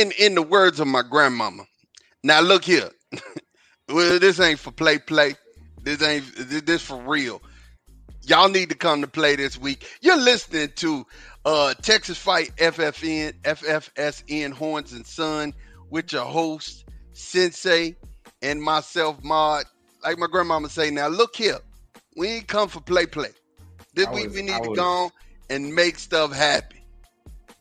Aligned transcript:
in 0.00 0.12
in 0.18 0.34
the 0.34 0.42
words 0.42 0.80
of 0.80 0.86
my 0.86 1.02
grandmama. 1.02 1.64
Now 2.22 2.40
look 2.40 2.64
here. 2.64 2.90
well, 3.88 4.18
this 4.18 4.40
ain't 4.40 4.58
for 4.58 4.72
play 4.72 4.98
play. 4.98 5.34
This 5.82 6.02
ain't 6.02 6.24
this 6.66 6.82
for 6.82 6.96
real. 7.02 7.40
Y'all 8.22 8.48
need 8.48 8.68
to 8.70 8.74
come 8.74 9.00
to 9.02 9.06
play 9.06 9.36
this 9.36 9.56
week. 9.58 9.86
You're 10.00 10.16
listening 10.20 10.70
to 10.76 11.06
uh 11.44 11.74
Texas 11.74 12.18
Fight 12.18 12.50
FFN 12.56 13.32
FFSN 13.42 14.52
Horns 14.52 14.92
and 14.92 15.06
Son 15.06 15.54
with 15.90 16.12
your 16.12 16.24
host 16.24 16.84
Sensei 17.12 17.96
and 18.42 18.60
myself 18.60 19.22
Mod. 19.22 19.64
Like 20.02 20.18
my 20.18 20.26
grandmama 20.26 20.68
say, 20.68 20.90
now 20.90 21.08
look 21.08 21.36
here. 21.36 21.58
We 22.16 22.28
ain't 22.28 22.48
come 22.48 22.68
for 22.68 22.80
play 22.80 23.06
play. 23.06 23.30
This 23.94 24.06
I 24.06 24.12
week 24.14 24.26
was- 24.26 24.34
we 24.34 24.42
need 24.42 24.52
I 24.52 24.60
to 24.60 24.68
was- 24.70 24.78
go 24.78 24.84
on 25.04 25.10
and 25.50 25.74
make 25.74 25.98
stuff 25.98 26.32
happen. 26.32 26.75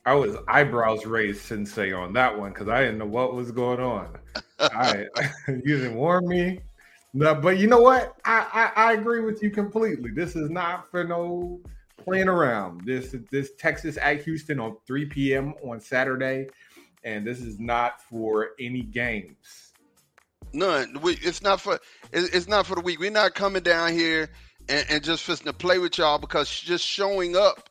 I 0.05 0.13
was 0.13 0.35
eyebrows 0.47 1.05
raised 1.05 1.41
sensei 1.41 1.91
on 1.91 2.13
that 2.13 2.37
one 2.37 2.51
because 2.51 2.67
I 2.67 2.81
didn't 2.81 2.99
know 2.99 3.05
what 3.05 3.33
was 3.33 3.51
going 3.51 3.79
on. 3.79 4.17
I 4.59 5.05
you 5.47 5.77
didn't 5.77 5.95
warn 5.95 6.27
me. 6.27 6.59
No, 7.13 7.33
but 7.33 7.57
you 7.57 7.67
know 7.67 7.81
what? 7.81 8.15
I, 8.25 8.71
I 8.75 8.89
I 8.89 8.93
agree 8.93 9.21
with 9.21 9.41
you 9.41 9.49
completely. 9.49 10.11
This 10.11 10.35
is 10.35 10.49
not 10.49 10.91
for 10.91 11.03
no 11.03 11.61
playing 11.97 12.27
around. 12.27 12.81
This 12.85 13.15
this 13.31 13.51
Texas 13.57 13.97
at 14.01 14.23
Houston 14.23 14.59
on 14.59 14.77
3 14.85 15.05
p.m. 15.05 15.53
on 15.63 15.79
Saturday, 15.79 16.47
and 17.03 17.25
this 17.25 17.39
is 17.39 17.59
not 17.59 18.01
for 18.01 18.49
any 18.59 18.81
games. 18.81 19.73
None. 20.53 20.99
We, 21.01 21.13
it's 21.21 21.41
not 21.41 21.61
for. 21.61 21.79
It's, 22.13 22.29
it's 22.35 22.47
not 22.47 22.65
for 22.65 22.75
the 22.75 22.81
week. 22.81 22.99
We're 22.99 23.11
not 23.11 23.33
coming 23.33 23.63
down 23.63 23.93
here 23.93 24.29
and, 24.69 24.85
and 24.89 25.03
just 25.03 25.23
fixing 25.23 25.47
to 25.47 25.53
play 25.53 25.79
with 25.79 25.97
y'all 25.97 26.19
because 26.19 26.49
just 26.49 26.85
showing 26.85 27.35
up, 27.35 27.69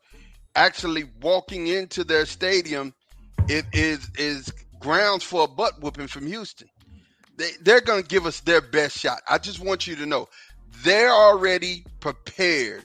actually 0.56 1.04
walking 1.20 1.66
into 1.68 2.04
their 2.04 2.26
stadium, 2.26 2.94
it 3.48 3.64
is 3.72 4.10
is 4.18 4.52
grounds 4.80 5.22
for 5.22 5.44
a 5.44 5.48
butt 5.48 5.80
whooping 5.80 6.06
from 6.06 6.26
Houston. 6.26 6.68
They 7.36 7.50
they're 7.62 7.80
gonna 7.80 8.02
give 8.02 8.26
us 8.26 8.40
their 8.40 8.60
best 8.60 8.98
shot. 8.98 9.20
I 9.28 9.38
just 9.38 9.60
want 9.60 9.86
you 9.86 9.96
to 9.96 10.06
know 10.06 10.28
they're 10.82 11.12
already 11.12 11.84
prepared 12.00 12.84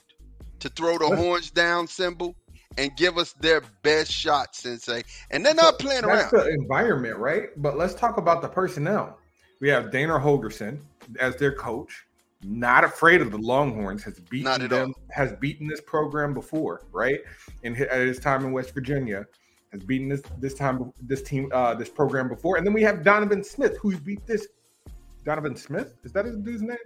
to 0.60 0.68
throw 0.68 0.98
the 0.98 1.14
horns 1.16 1.50
down 1.50 1.86
symbol 1.86 2.34
and 2.78 2.96
give 2.96 3.18
us 3.18 3.32
their 3.34 3.62
best 3.82 4.12
shot, 4.12 4.54
Sensei. 4.54 5.02
And 5.30 5.44
they're 5.44 5.54
not 5.54 5.78
playing 5.78 6.02
That's 6.02 6.32
around. 6.32 6.44
the 6.44 6.50
environment, 6.50 7.16
right? 7.18 7.48
But 7.56 7.76
let's 7.76 7.94
talk 7.94 8.16
about 8.16 8.42
the 8.42 8.48
personnel. 8.48 9.18
We 9.60 9.68
have 9.68 9.90
Dana 9.90 10.18
Holgorsen 10.18 10.78
as 11.18 11.36
their 11.36 11.52
coach, 11.52 12.06
not 12.42 12.84
afraid 12.84 13.20
of 13.20 13.30
the 13.30 13.38
Longhorns. 13.38 14.02
Has 14.04 14.18
beaten 14.18 14.62
at 14.62 14.70
them. 14.70 14.94
Has 15.10 15.32
beaten 15.34 15.66
this 15.66 15.80
program 15.80 16.34
before, 16.34 16.86
right? 16.92 17.20
And 17.64 17.76
at 17.76 18.00
his 18.00 18.18
time 18.18 18.44
in 18.44 18.52
West 18.52 18.72
Virginia, 18.74 19.26
has 19.72 19.82
beaten 19.82 20.08
this 20.08 20.22
this 20.38 20.54
time 20.54 20.92
this 21.02 21.22
team 21.22 21.50
uh, 21.52 21.74
this 21.74 21.88
program 21.88 22.28
before. 22.28 22.56
And 22.56 22.66
then 22.66 22.72
we 22.72 22.82
have 22.82 23.02
Donovan 23.02 23.44
Smith, 23.44 23.76
who's 23.78 23.98
beat 23.98 24.26
this. 24.26 24.48
Donovan 25.24 25.54
Smith 25.54 25.96
is 26.02 26.12
that 26.12 26.24
his 26.24 26.36
dude's 26.38 26.62
name? 26.62 26.78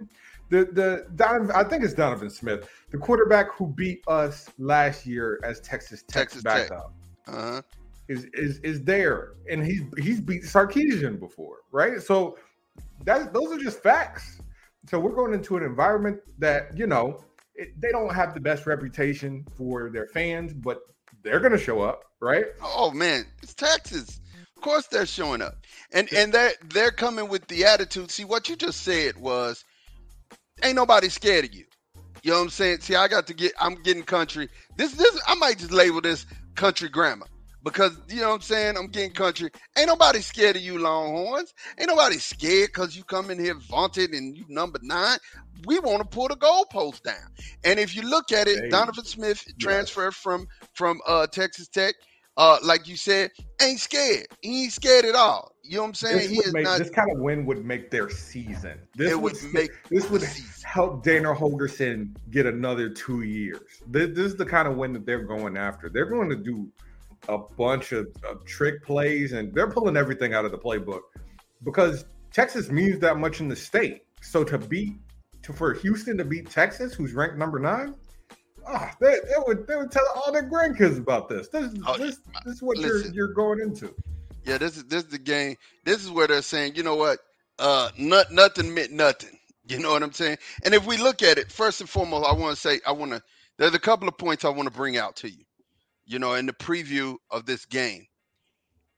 The 0.49 0.65
the 0.65 1.07
Donovan 1.15 1.51
I 1.55 1.63
think 1.63 1.83
it's 1.83 1.93
Donovan 1.93 2.29
Smith, 2.29 2.69
the 2.91 2.97
quarterback 2.97 3.51
who 3.53 3.67
beat 3.67 4.03
us 4.07 4.49
last 4.57 5.05
year 5.05 5.39
as 5.43 5.59
Texas 5.61 6.03
Tech 6.03 6.23
Texas 6.23 6.43
backup 6.43 6.93
Tech. 7.25 7.35
Uh-huh. 7.35 7.61
is 8.07 8.25
is 8.33 8.59
is 8.59 8.83
there, 8.83 9.33
and 9.49 9.65
he's 9.65 9.81
he's 9.97 10.19
beat 10.19 10.43
Sarkisian 10.43 11.19
before, 11.19 11.59
right? 11.71 12.01
So 12.01 12.37
that 13.05 13.33
those 13.33 13.51
are 13.51 13.57
just 13.57 13.81
facts. 13.81 14.41
So 14.89 14.99
we're 14.99 15.15
going 15.15 15.33
into 15.33 15.57
an 15.57 15.63
environment 15.63 16.19
that 16.37 16.77
you 16.77 16.87
know 16.87 17.23
it, 17.55 17.79
they 17.79 17.91
don't 17.91 18.13
have 18.13 18.33
the 18.33 18.39
best 18.39 18.65
reputation 18.65 19.45
for 19.57 19.89
their 19.89 20.07
fans, 20.07 20.53
but 20.53 20.81
they're 21.23 21.39
going 21.39 21.51
to 21.51 21.57
show 21.57 21.81
up, 21.81 22.03
right? 22.19 22.45
Oh 22.61 22.91
man, 22.91 23.25
it's 23.41 23.53
Texas. 23.53 24.19
Of 24.55 24.61
course 24.61 24.87
they're 24.87 25.05
showing 25.05 25.41
up. 25.41 25.55
And 25.91 26.11
and 26.13 26.33
they're 26.33 26.53
they're 26.69 26.91
coming 26.91 27.29
with 27.29 27.47
the 27.47 27.65
attitude. 27.65 28.11
See 28.11 28.25
what 28.25 28.49
you 28.49 28.55
just 28.55 28.81
said 28.81 29.17
was 29.17 29.63
ain't 30.63 30.75
nobody 30.75 31.09
scared 31.09 31.45
of 31.45 31.53
you. 31.53 31.65
You 32.23 32.31
know 32.31 32.37
what 32.37 32.43
I'm 32.45 32.49
saying? 32.49 32.81
See, 32.81 32.95
I 32.95 33.07
got 33.07 33.27
to 33.27 33.33
get 33.33 33.53
I'm 33.59 33.75
getting 33.83 34.03
country. 34.03 34.49
This 34.77 34.93
this 34.93 35.19
I 35.27 35.35
might 35.35 35.59
just 35.59 35.71
label 35.71 36.01
this 36.01 36.25
country 36.55 36.89
grammar. 36.89 37.27
Because 37.65 37.97
you 38.07 38.21
know 38.21 38.29
what 38.29 38.35
I'm 38.35 38.41
saying? 38.41 38.77
I'm 38.77 38.87
getting 38.87 39.11
country. 39.11 39.49
Ain't 39.77 39.87
nobody 39.87 40.21
scared 40.21 40.55
of 40.55 40.61
you, 40.61 40.77
Longhorns. 40.79 41.53
Ain't 41.77 41.89
nobody 41.89 42.17
scared 42.17 42.67
because 42.67 42.95
you 42.95 43.03
come 43.03 43.29
in 43.31 43.39
here 43.43 43.55
vaunted 43.55 44.11
and 44.11 44.37
you 44.37 44.45
number 44.47 44.79
nine. 44.81 45.17
We 45.65 45.79
want 45.79 45.99
to 45.99 46.07
pull 46.07 46.27
the 46.27 46.35
goalpost 46.35 47.01
down. 47.01 47.27
And 47.63 47.79
if 47.79 47.95
you 47.95 48.03
look 48.03 48.31
at 48.31 48.47
it, 48.47 48.59
Hey. 48.59 48.69
Donovan 48.69 49.03
Smith 49.03 49.43
transferred 49.59 50.15
from 50.15 50.47
from 50.73 51.01
uh, 51.07 51.27
Texas 51.27 51.67
Tech 51.67 51.95
uh, 52.37 52.57
like 52.63 52.87
you 52.87 52.97
said, 52.97 53.31
ain't 53.61 53.79
scared. 53.79 54.27
He 54.41 54.63
ain't 54.63 54.73
scared 54.73 55.05
at 55.05 55.15
all. 55.15 55.53
You 55.63 55.77
know 55.77 55.83
what 55.83 55.87
I'm 55.89 55.93
saying? 55.93 56.17
This, 56.17 56.29
he 56.29 56.37
would 56.37 56.53
make, 56.53 56.63
not. 56.65 56.79
this 56.79 56.89
kind 56.89 57.09
of 57.11 57.19
win 57.19 57.45
would 57.45 57.65
make 57.65 57.89
their 57.89 58.09
season. 58.09 58.77
This 58.95 59.11
It 59.11 59.21
would 59.21 59.33
would 59.41 59.53
make 59.53 59.71
this 59.89 60.09
would 60.09 60.21
season. 60.21 60.63
help 60.63 61.03
Dana 61.03 61.33
Holgorsen 61.33 62.13
get 62.31 62.45
another 62.45 62.89
two 62.89 63.21
years. 63.21 63.61
This, 63.87 64.09
this 64.09 64.25
is 64.27 64.35
the 64.35 64.45
kind 64.45 64.67
of 64.67 64.75
win 64.75 64.93
that 64.93 65.05
they're 65.05 65.23
going 65.23 65.57
after. 65.57 65.89
They're 65.89 66.05
going 66.05 66.29
to 66.29 66.35
do 66.35 66.67
a 67.29 67.37
bunch 67.37 67.91
of, 67.91 68.07
of 68.29 68.45
trick 68.45 68.83
plays, 68.83 69.33
and 69.33 69.53
they're 69.53 69.69
pulling 69.69 69.97
everything 69.97 70.33
out 70.33 70.45
of 70.45 70.51
the 70.51 70.57
playbook 70.57 71.01
because 71.63 72.05
Texas 72.31 72.69
means 72.69 72.99
that 72.99 73.17
much 73.17 73.39
in 73.39 73.47
the 73.47 73.55
state. 73.55 74.03
So 74.21 74.43
to 74.43 74.57
beat 74.57 74.93
to 75.43 75.53
for 75.53 75.73
Houston 75.73 76.17
to 76.17 76.25
beat 76.25 76.49
Texas, 76.49 76.93
who's 76.93 77.13
ranked 77.13 77.37
number 77.37 77.59
nine. 77.59 77.95
Ah, 78.67 78.91
they, 78.99 79.11
they 79.11 79.35
would 79.45 79.67
they 79.67 79.75
would 79.75 79.91
tell 79.91 80.05
all 80.15 80.31
their 80.31 80.49
grandkids 80.49 80.97
about 80.97 81.29
this. 81.29 81.47
This 81.49 81.71
is 81.71 81.79
Oh, 81.85 81.97
this, 81.97 82.17
this 82.45 82.55
is 82.55 82.61
what 82.63 82.77
listen. 82.77 83.13
you're 83.13 83.27
you're 83.27 83.33
going 83.33 83.59
into. 83.59 83.93
Yeah, 84.43 84.57
this 84.57 84.77
is 84.77 84.85
this 84.85 85.03
is 85.03 85.09
the 85.09 85.19
game. 85.19 85.55
This 85.83 86.03
is 86.03 86.09
where 86.11 86.27
they're 86.27 86.41
saying, 86.41 86.75
you 86.75 86.83
know 86.83 86.95
what? 86.95 87.19
Uh, 87.59 87.89
not, 87.97 88.31
nothing 88.31 88.73
meant 88.73 88.91
nothing. 88.91 89.29
You 89.67 89.79
know 89.79 89.93
what 89.93 90.03
I'm 90.03 90.11
saying? 90.11 90.37
And 90.63 90.75
if 90.75 90.85
we 90.85 90.97
look 90.97 91.23
at 91.23 91.39
it, 91.39 91.51
first 91.51 91.81
and 91.81 91.89
foremost, 91.89 92.29
I 92.29 92.33
want 92.33 92.53
to 92.53 92.61
say, 92.61 92.81
I 92.85 92.91
want 92.91 93.13
to. 93.13 93.23
There's 93.57 93.73
a 93.73 93.79
couple 93.79 94.07
of 94.07 94.15
points 94.15 94.45
I 94.45 94.49
want 94.49 94.69
to 94.69 94.77
bring 94.77 94.95
out 94.95 95.15
to 95.15 95.27
you. 95.31 95.43
You 96.05 96.19
know, 96.19 96.35
in 96.35 96.45
the 96.45 96.53
preview 96.53 97.17
of 97.31 97.45
this 97.45 97.65
game, 97.65 98.05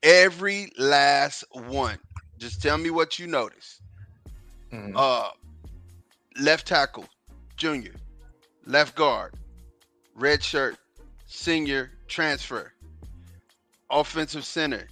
every 0.03 0.71
last 0.77 1.43
one. 1.51 1.97
Just 2.37 2.61
tell 2.61 2.77
me 2.77 2.89
what 2.89 3.17
you 3.17 3.27
notice. 3.27 3.81
Mhm. 4.71 4.93
Uh, 4.95 5.31
left 6.39 6.67
tackle, 6.67 7.07
junior, 7.55 7.95
left 8.65 8.95
guard, 8.95 9.33
red 10.15 10.43
shirt, 10.43 10.77
senior 11.25 11.91
transfer, 12.07 12.73
offensive 13.89 14.45
center, 14.45 14.87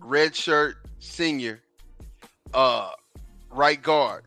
red 0.00 0.34
shirt, 0.34 0.76
senior, 0.98 1.62
uh, 2.54 2.92
right 3.50 3.80
guard, 3.82 4.24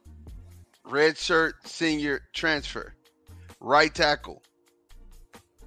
red 0.86 1.18
shirt, 1.18 1.56
senior 1.68 2.22
transfer, 2.34 2.94
right 3.60 3.94
tackle, 3.94 4.42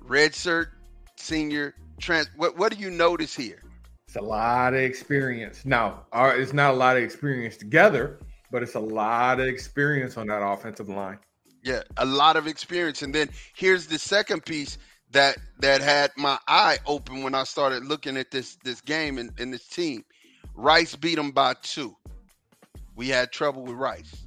red 0.00 0.34
shirt, 0.34 0.70
senior 1.16 1.74
trans. 2.00 2.28
What 2.36 2.56
what 2.56 2.72
do 2.72 2.78
you 2.78 2.90
notice 2.90 3.34
here? 3.34 3.62
It's 4.06 4.16
a 4.16 4.20
lot 4.20 4.74
of 4.74 4.80
experience. 4.80 5.64
Now, 5.64 6.04
all 6.12 6.26
right, 6.26 6.38
it's 6.38 6.52
not 6.52 6.74
a 6.74 6.76
lot 6.76 6.96
of 6.96 7.02
experience 7.02 7.56
together, 7.56 8.18
but 8.50 8.62
it's 8.62 8.74
a 8.74 8.80
lot 8.80 9.40
of 9.40 9.46
experience 9.46 10.16
on 10.16 10.28
that 10.28 10.42
offensive 10.42 10.88
line. 10.88 11.18
Yeah, 11.62 11.82
a 11.96 12.06
lot 12.06 12.36
of 12.36 12.46
experience. 12.46 13.02
And 13.02 13.12
then 13.12 13.28
here's 13.54 13.88
the 13.88 13.98
second 13.98 14.44
piece 14.44 14.78
that 15.10 15.36
that 15.58 15.80
had 15.80 16.12
my 16.16 16.38
eye 16.46 16.78
open 16.86 17.22
when 17.22 17.34
I 17.34 17.44
started 17.44 17.84
looking 17.84 18.16
at 18.16 18.30
this 18.30 18.56
this 18.62 18.80
game 18.80 19.18
and, 19.18 19.32
and 19.38 19.52
this 19.52 19.66
team. 19.66 20.04
Rice 20.54 20.96
beat 20.96 21.16
them 21.16 21.32
by 21.32 21.54
two. 21.62 21.96
We 22.94 23.08
had 23.08 23.30
trouble 23.30 23.62
with 23.64 23.74
Rice. 23.74 24.26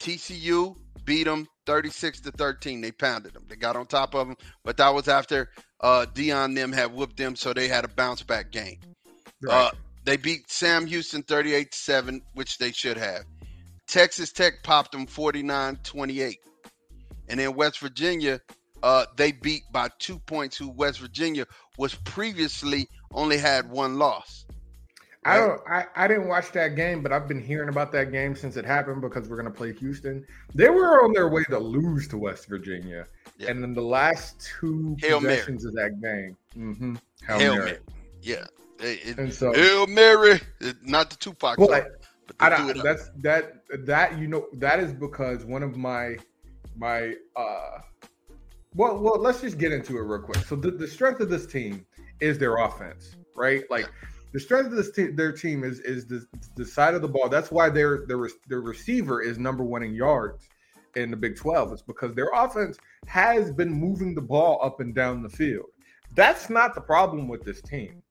TCU 0.00 0.76
beat 1.04 1.24
them 1.24 1.46
36 1.68 2.20
to 2.20 2.30
13. 2.32 2.80
They 2.80 2.90
pounded 2.90 3.34
them. 3.34 3.44
They 3.46 3.56
got 3.56 3.76
on 3.76 3.84
top 3.84 4.14
of 4.14 4.26
them, 4.26 4.36
but 4.64 4.78
that 4.78 4.88
was 4.94 5.06
after 5.06 5.50
uh 5.80 6.06
Deion 6.14 6.54
them 6.54 6.72
had 6.72 6.92
whooped 6.92 7.18
them, 7.18 7.36
so 7.36 7.52
they 7.52 7.68
had 7.68 7.84
a 7.84 7.88
bounce 7.88 8.22
back 8.22 8.50
game. 8.50 8.78
Uh, 9.48 9.70
they 10.04 10.16
beat 10.16 10.50
Sam 10.50 10.86
Houston 10.86 11.22
38 11.22 11.74
7, 11.74 12.22
which 12.32 12.56
they 12.56 12.72
should 12.72 12.96
have. 12.96 13.24
Texas 13.86 14.32
Tech 14.32 14.62
popped 14.62 14.92
them 14.92 15.06
49 15.06 15.78
28. 15.84 16.38
And 17.28 17.38
then 17.38 17.54
West 17.54 17.80
Virginia, 17.80 18.40
uh, 18.82 19.04
they 19.16 19.32
beat 19.32 19.62
by 19.70 19.90
two 19.98 20.18
points, 20.20 20.56
who 20.56 20.70
West 20.70 21.00
Virginia 21.00 21.44
was 21.76 21.94
previously 21.96 22.88
only 23.12 23.36
had 23.36 23.70
one 23.70 23.98
loss. 23.98 24.46
I 25.28 25.36
don't. 25.38 25.60
I, 25.68 25.84
I 25.96 26.08
didn't 26.08 26.28
watch 26.28 26.52
that 26.52 26.76
game, 26.76 27.02
but 27.02 27.12
I've 27.12 27.28
been 27.28 27.40
hearing 27.42 27.68
about 27.68 27.92
that 27.92 28.10
game 28.12 28.34
since 28.36 28.56
it 28.56 28.64
happened 28.64 29.00
because 29.00 29.28
we're 29.28 29.36
going 29.36 29.52
to 29.52 29.56
play 29.56 29.72
Houston. 29.74 30.26
They 30.54 30.68
were 30.68 31.04
on 31.04 31.12
their 31.12 31.28
way 31.28 31.44
to 31.50 31.58
lose 31.58 32.08
to 32.08 32.18
West 32.18 32.48
Virginia, 32.48 33.06
Yeah. 33.38 33.50
and 33.50 33.62
then 33.62 33.74
the 33.74 33.82
last 33.82 34.40
two 34.60 34.96
Hail 35.00 35.20
Mary. 35.20 35.34
possessions 35.36 35.64
of 35.64 35.74
that 35.74 36.00
game, 36.00 36.36
mm-hmm, 36.56 36.94
Hail, 37.26 37.38
Hail 37.38 37.52
Mary. 37.56 37.64
Mary. 37.64 37.78
Yeah. 38.22 38.44
It- 38.80 39.18
And 39.18 39.32
so, 39.32 39.52
Hail 39.52 39.86
Mary. 39.88 40.40
Not 40.82 41.10
the 41.10 41.16
Tupac 41.16 41.58
well, 41.58 41.68
song, 41.68 41.76
I, 41.78 41.82
but 42.26 42.36
I 42.40 42.50
they 42.50 42.56
do 42.56 42.68
don't, 42.74 42.78
up. 42.78 42.84
that's 42.84 43.10
that 43.22 43.52
that 43.86 44.18
you 44.18 44.28
know 44.28 44.46
that 44.54 44.78
is 44.80 44.92
because 44.92 45.44
one 45.44 45.62
of 45.62 45.76
my 45.76 46.16
my 46.76 47.14
uh 47.34 47.78
well 48.74 48.98
well 48.98 49.18
let's 49.18 49.40
just 49.40 49.58
get 49.58 49.72
into 49.72 49.96
it 49.98 50.02
real 50.02 50.20
quick. 50.20 50.44
So 50.46 50.54
the, 50.56 50.70
the 50.70 50.86
strength 50.86 51.20
of 51.20 51.28
this 51.28 51.46
team 51.46 51.84
is 52.20 52.38
their 52.38 52.56
offense, 52.58 53.16
right? 53.34 53.64
Like 53.70 53.90
The 54.32 54.40
strength 54.40 54.66
of 54.66 54.76
this 54.76 54.90
te- 54.90 55.12
their 55.12 55.32
team 55.32 55.64
is 55.64 55.80
is 55.80 56.06
the, 56.06 56.26
the 56.54 56.64
side 56.64 56.94
of 56.94 57.02
the 57.02 57.08
ball. 57.08 57.28
That's 57.28 57.50
why 57.50 57.70
their 57.70 58.04
their 58.06 58.28
their 58.46 58.60
receiver 58.60 59.22
is 59.22 59.38
number 59.38 59.64
one 59.64 59.82
in 59.82 59.94
yards 59.94 60.48
in 60.96 61.10
the 61.10 61.16
Big 61.16 61.36
12. 61.36 61.72
It's 61.72 61.82
because 61.82 62.14
their 62.14 62.30
offense 62.34 62.78
has 63.06 63.50
been 63.50 63.72
moving 63.72 64.14
the 64.14 64.20
ball 64.20 64.58
up 64.62 64.80
and 64.80 64.94
down 64.94 65.22
the 65.22 65.28
field. 65.28 65.66
That's 66.14 66.50
not 66.50 66.74
the 66.74 66.80
problem 66.80 67.28
with 67.28 67.44
this 67.44 67.60
team. 67.62 68.02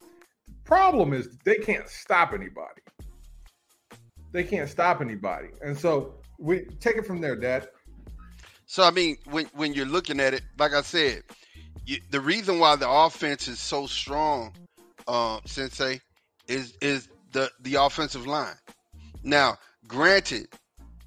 The 0.47 0.53
problem 0.63 1.13
is 1.13 1.37
they 1.43 1.57
can't 1.57 1.87
stop 1.87 2.33
anybody. 2.33 2.81
They 4.31 4.43
can't 4.43 4.69
stop 4.69 5.01
anybody. 5.01 5.49
And 5.61 5.77
so 5.77 6.15
we 6.37 6.65
take 6.79 6.97
it 6.97 7.05
from 7.05 7.21
there, 7.21 7.35
Dad. 7.35 7.69
So 8.65 8.83
I 8.83 8.91
mean, 8.91 9.17
when 9.29 9.45
when 9.53 9.73
you're 9.73 9.85
looking 9.85 10.19
at 10.19 10.33
it, 10.33 10.41
like 10.57 10.73
I 10.73 10.81
said, 10.81 11.23
you, 11.85 11.99
the 12.11 12.19
reason 12.19 12.59
why 12.59 12.75
the 12.75 12.89
offense 12.89 13.47
is 13.47 13.59
so 13.59 13.87
strong, 13.87 14.53
uh, 15.07 15.39
Sensei, 15.45 16.01
is 16.47 16.73
is 16.81 17.09
the 17.31 17.51
the 17.61 17.75
offensive 17.75 18.25
line. 18.25 18.55
Now, 19.23 19.57
granted, 19.87 20.47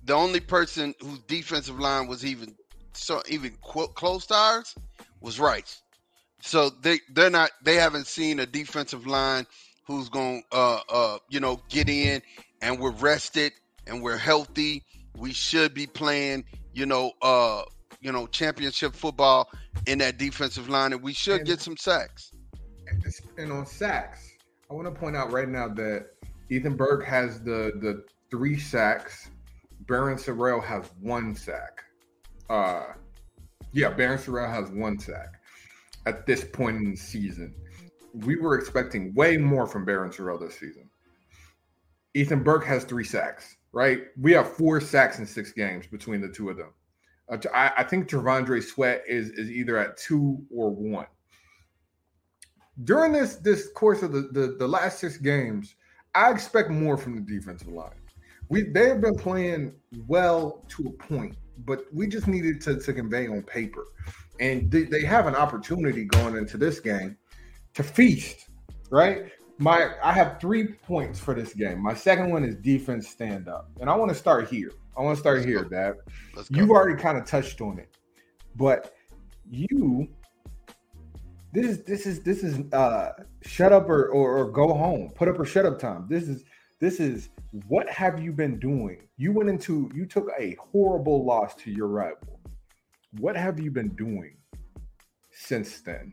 the 0.05 0.15
only 0.15 0.41
person 0.41 0.95
whose 1.01 1.21
defensive 1.21 1.79
line 1.79 2.07
was 2.07 2.25
even 2.25 2.55
so 2.93 3.23
even 3.29 3.53
quote, 3.61 3.95
close 3.95 4.27
to 4.27 4.35
ours 4.35 4.75
was 5.21 5.39
Rice. 5.39 5.83
So 6.43 6.71
they 6.71 7.01
they're 7.13 7.31
not 7.31 7.51
they 7.63 7.77
haven't 7.77 8.07
seen 8.07 8.41
a 8.41 8.47
defensive 8.47 9.07
line 9.07 9.47
who's 9.87 10.09
going 10.09 10.43
to 10.51 10.57
uh 10.57 10.81
uh 10.89 11.19
you 11.29 11.41
know 11.41 11.61
get 11.69 11.89
in 11.89 12.23
and 12.63 12.79
we're 12.79 12.93
rested 12.93 13.53
and 13.87 14.03
we're 14.03 14.17
healthy. 14.17 14.85
We 15.17 15.33
should 15.33 15.75
be 15.75 15.87
playing 15.87 16.45
you 16.73 16.87
know 16.87 17.13
uh 17.23 17.63
you 18.01 18.13
know 18.13 18.27
championship 18.27 18.95
football 18.95 19.51
in 19.87 19.99
that 19.99 20.19
defensive 20.19 20.69
line, 20.69 20.93
and 20.93 21.03
we 21.03 21.13
should 21.13 21.41
and, 21.41 21.47
get 21.47 21.61
some 21.61 21.77
sacks. 21.77 22.33
And 23.37 23.53
on 23.53 23.67
sacks, 23.67 24.30
I 24.71 24.75
want 24.75 24.87
to 24.87 24.99
point 24.99 25.17
out 25.17 25.33
right 25.33 25.49
now 25.49 25.67
that 25.69 26.11
Ethan 26.49 26.77
Burke 26.77 27.05
has 27.05 27.41
the 27.41 27.73
the 27.81 28.05
three 28.31 28.59
sacks. 28.59 29.31
Barryn 29.87 30.17
Sorrell 30.17 30.63
has 30.63 30.89
one 31.01 31.35
sack. 31.35 31.83
Uh, 32.49 32.85
yeah, 33.73 33.91
Barryn 33.91 34.19
Sorrell 34.19 34.49
has 34.49 34.71
one 34.71 34.99
sack 34.99 35.41
at 36.07 36.25
this 36.27 36.45
point 36.45 36.77
in 36.77 36.91
the 36.93 36.97
season. 36.97 37.55
We 38.15 38.37
were 38.37 38.57
expecting 38.57 39.13
way 39.15 39.37
more 39.37 39.67
from 39.67 39.85
Barryn 39.85 40.15
Sorrell 40.15 40.41
this 40.41 40.55
season. 40.55 40.89
Ethan 42.15 42.43
Burke 42.43 42.65
has 42.65 42.85
three 42.85 43.05
sacks, 43.05 43.57
right? 43.73 44.03
We 44.21 44.33
have 44.33 44.53
four 44.53 44.81
sacks 44.81 45.19
in 45.19 45.27
six 45.27 45.53
games 45.53 45.87
between 45.89 46.21
the 46.21 46.29
two 46.29 46.49
of 46.49 46.57
them. 46.57 46.73
Uh, 47.29 47.39
I, 47.53 47.73
I, 47.79 47.85
think 47.85 48.09
T'Vondre 48.09 48.63
Sweat 48.63 49.03
is 49.07 49.31
is 49.31 49.51
either 49.51 49.77
at 49.79 49.97
two 49.97 50.45
or 50.55 50.71
one. 50.71 51.07
During 52.85 53.13
this 53.13 53.37
this 53.37 53.69
course 53.73 54.03
of 54.03 54.13
the, 54.13 54.23
the, 54.33 54.57
the 54.59 54.69
last 54.69 54.99
six 55.01 55.17
games, 55.17 55.75
I 56.15 56.31
expect 56.31 56.71
more 56.71 56.97
from 56.97 57.15
the 57.15 57.21
defensive 57.21 57.69
line. 57.69 57.91
We 58.49 58.63
they 58.63 58.89
have 58.89 59.01
been 59.01 59.17
playing 59.17 59.75
well 60.07 60.65
to 60.69 60.87
a 60.87 60.91
point, 60.91 61.37
but 61.65 61.85
we 61.93 62.07
just 62.07 62.27
needed 62.27 62.61
to, 62.63 62.81
to 62.81 62.93
convey 62.93 63.29
on 63.29 63.43
paper. 63.43 63.85
And 64.41 64.71
they, 64.71 64.85
they 64.85 65.03
have 65.03 65.27
an 65.27 65.37
opportunity 65.37 66.05
going 66.05 66.37
into 66.37 66.57
this 66.57 66.81
game 66.81 67.17
to 67.75 67.83
feast, 67.83 68.49
right? 68.91 69.31
My 69.59 69.91
I 70.03 70.13
have 70.13 70.41
three 70.41 70.69
points 70.69 71.21
for 71.21 71.35
this 71.35 71.53
game. 71.53 71.83
My 71.83 71.95
second 71.95 72.31
one 72.31 72.45
is 72.45 72.57
defense 72.57 73.09
stand 73.09 73.49
up. 73.49 73.71
And 73.81 73.91
I 73.91 73.95
want 73.95 74.11
to 74.11 74.15
start 74.15 74.49
here. 74.49 74.73
I 74.97 75.03
want 75.03 75.17
to 75.17 75.21
start 75.21 75.37
Let's 75.39 75.47
here, 75.47 75.65
go. 75.65 75.69
Dad. 75.69 75.95
You've 76.49 76.71
already 76.71 77.01
kind 77.01 77.19
of 77.19 77.27
touched 77.27 77.61
on 77.61 77.79
it, 77.79 77.97
but 78.57 78.95
you 79.51 80.09
this 81.53 81.67
is 81.67 81.85
this 81.85 82.07
is 82.07 82.23
this 82.23 82.43
is 82.43 82.73
uh 82.73 83.13
shut 83.43 83.73
up 83.73 83.89
or, 83.89 84.09
or, 84.09 84.39
or 84.39 84.51
go 84.51 84.73
home. 84.73 85.11
Put 85.15 85.29
up 85.29 85.39
or 85.39 85.45
shut 85.45 85.67
up 85.67 85.79
time. 85.79 86.07
This 86.09 86.29
is 86.29 86.45
this 86.81 87.01
is 87.01 87.31
what 87.67 87.89
have 87.91 88.23
you 88.23 88.33
been 88.33 88.59
doing? 88.59 89.09
You 89.17 89.33
went 89.33 89.49
into 89.49 89.91
you 89.95 90.07
took 90.07 90.29
a 90.39 90.57
horrible 90.61 91.25
loss 91.25 91.55
to 91.57 91.71
your 91.71 91.89
rival. 91.89 92.41
What 93.19 93.37
have 93.37 93.59
you 93.59 93.71
been 93.71 93.89
doing 93.97 94.37
since 95.33 95.81
then? 95.81 96.13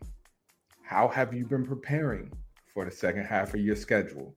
How 0.83 1.07
have 1.07 1.33
you 1.33 1.45
been 1.45 1.65
preparing 1.65 2.31
for 2.73 2.85
the 2.85 2.91
second 2.91 3.25
half 3.25 3.53
of 3.53 3.59
your 3.59 3.75
schedule? 3.75 4.33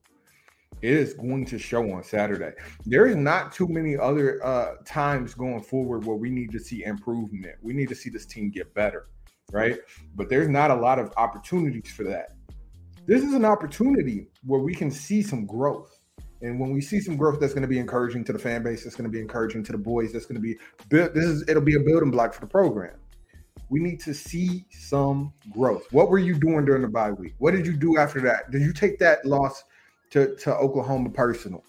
It 0.83 0.93
is 0.93 1.15
going 1.15 1.45
to 1.47 1.59
show 1.59 1.93
on 1.93 2.03
Saturday. 2.03 2.53
There 2.87 3.07
is 3.07 3.17
not 3.17 3.53
too 3.53 3.69
many 3.69 3.97
other 3.97 4.45
uh, 4.45 4.77
times 4.87 5.35
going 5.35 5.63
forward 5.63 6.05
where 6.05 6.17
we 6.17 6.31
need 6.31 6.51
to 6.53 6.59
see 6.59 6.85
improvement. 6.85 7.57
We 7.63 7.73
need 7.73 7.89
to 7.91 7.95
see 7.95 8.09
this 8.09 8.25
team 8.25 8.51
get 8.51 8.73
better, 8.75 9.09
right? 9.51 9.79
But 10.17 10.29
there's 10.29 10.49
not 10.49 10.71
a 10.71 10.75
lot 10.75 10.99
of 10.99 11.13
opportunities 11.17 11.91
for 11.91 12.05
that. 12.05 12.33
This 13.07 13.23
is 13.23 13.35
an 13.35 13.45
opportunity 13.45 14.29
where 14.45 14.61
we 14.61 14.75
can 14.75 14.91
see 14.91 15.23
some 15.23 15.47
growth. 15.47 15.99
And 16.43 16.59
when 16.59 16.73
we 16.73 16.81
see 16.81 17.01
some 17.01 17.17
growth, 17.17 17.41
that's 17.41 17.53
going 17.53 17.63
to 17.63 17.69
be 17.69 17.79
encouraging 17.79 18.25
to 18.25 18.33
the 18.33 18.39
fan 18.39 18.63
base. 18.63 18.85
That's 18.85 18.97
going 18.97 19.11
to 19.11 19.13
be 19.13 19.21
encouraging 19.21 19.63
to 19.65 19.73
the 19.73 19.79
boys. 19.79 20.13
That's 20.13 20.27
going 20.27 20.37
to 20.37 20.41
be 20.41 20.57
this 20.89 21.25
is 21.25 21.45
it'll 21.49 21.63
be 21.63 21.75
a 21.75 21.81
building 21.81 22.11
block 22.11 22.33
for 22.33 22.41
the 22.41 22.47
program. 22.47 22.97
We 23.69 23.81
need 23.81 24.01
to 24.01 24.15
see 24.15 24.67
some 24.71 25.33
growth. 25.53 25.87
What 25.91 26.09
were 26.09 26.19
you 26.19 26.35
doing 26.35 26.65
during 26.65 26.83
the 26.83 26.89
bye 26.89 27.13
week? 27.13 27.35
What 27.39 27.53
did 27.53 27.67
you 27.67 27.77
do 27.77 27.99
after 27.99 28.21
that? 28.23 28.51
Did 28.51 28.63
you 28.63 28.73
take 28.73 28.99
that 28.99 29.25
loss 29.25 29.65
to, 30.11 30.35
to 30.37 30.55
Oklahoma 30.55 31.11
personal. 31.11 31.65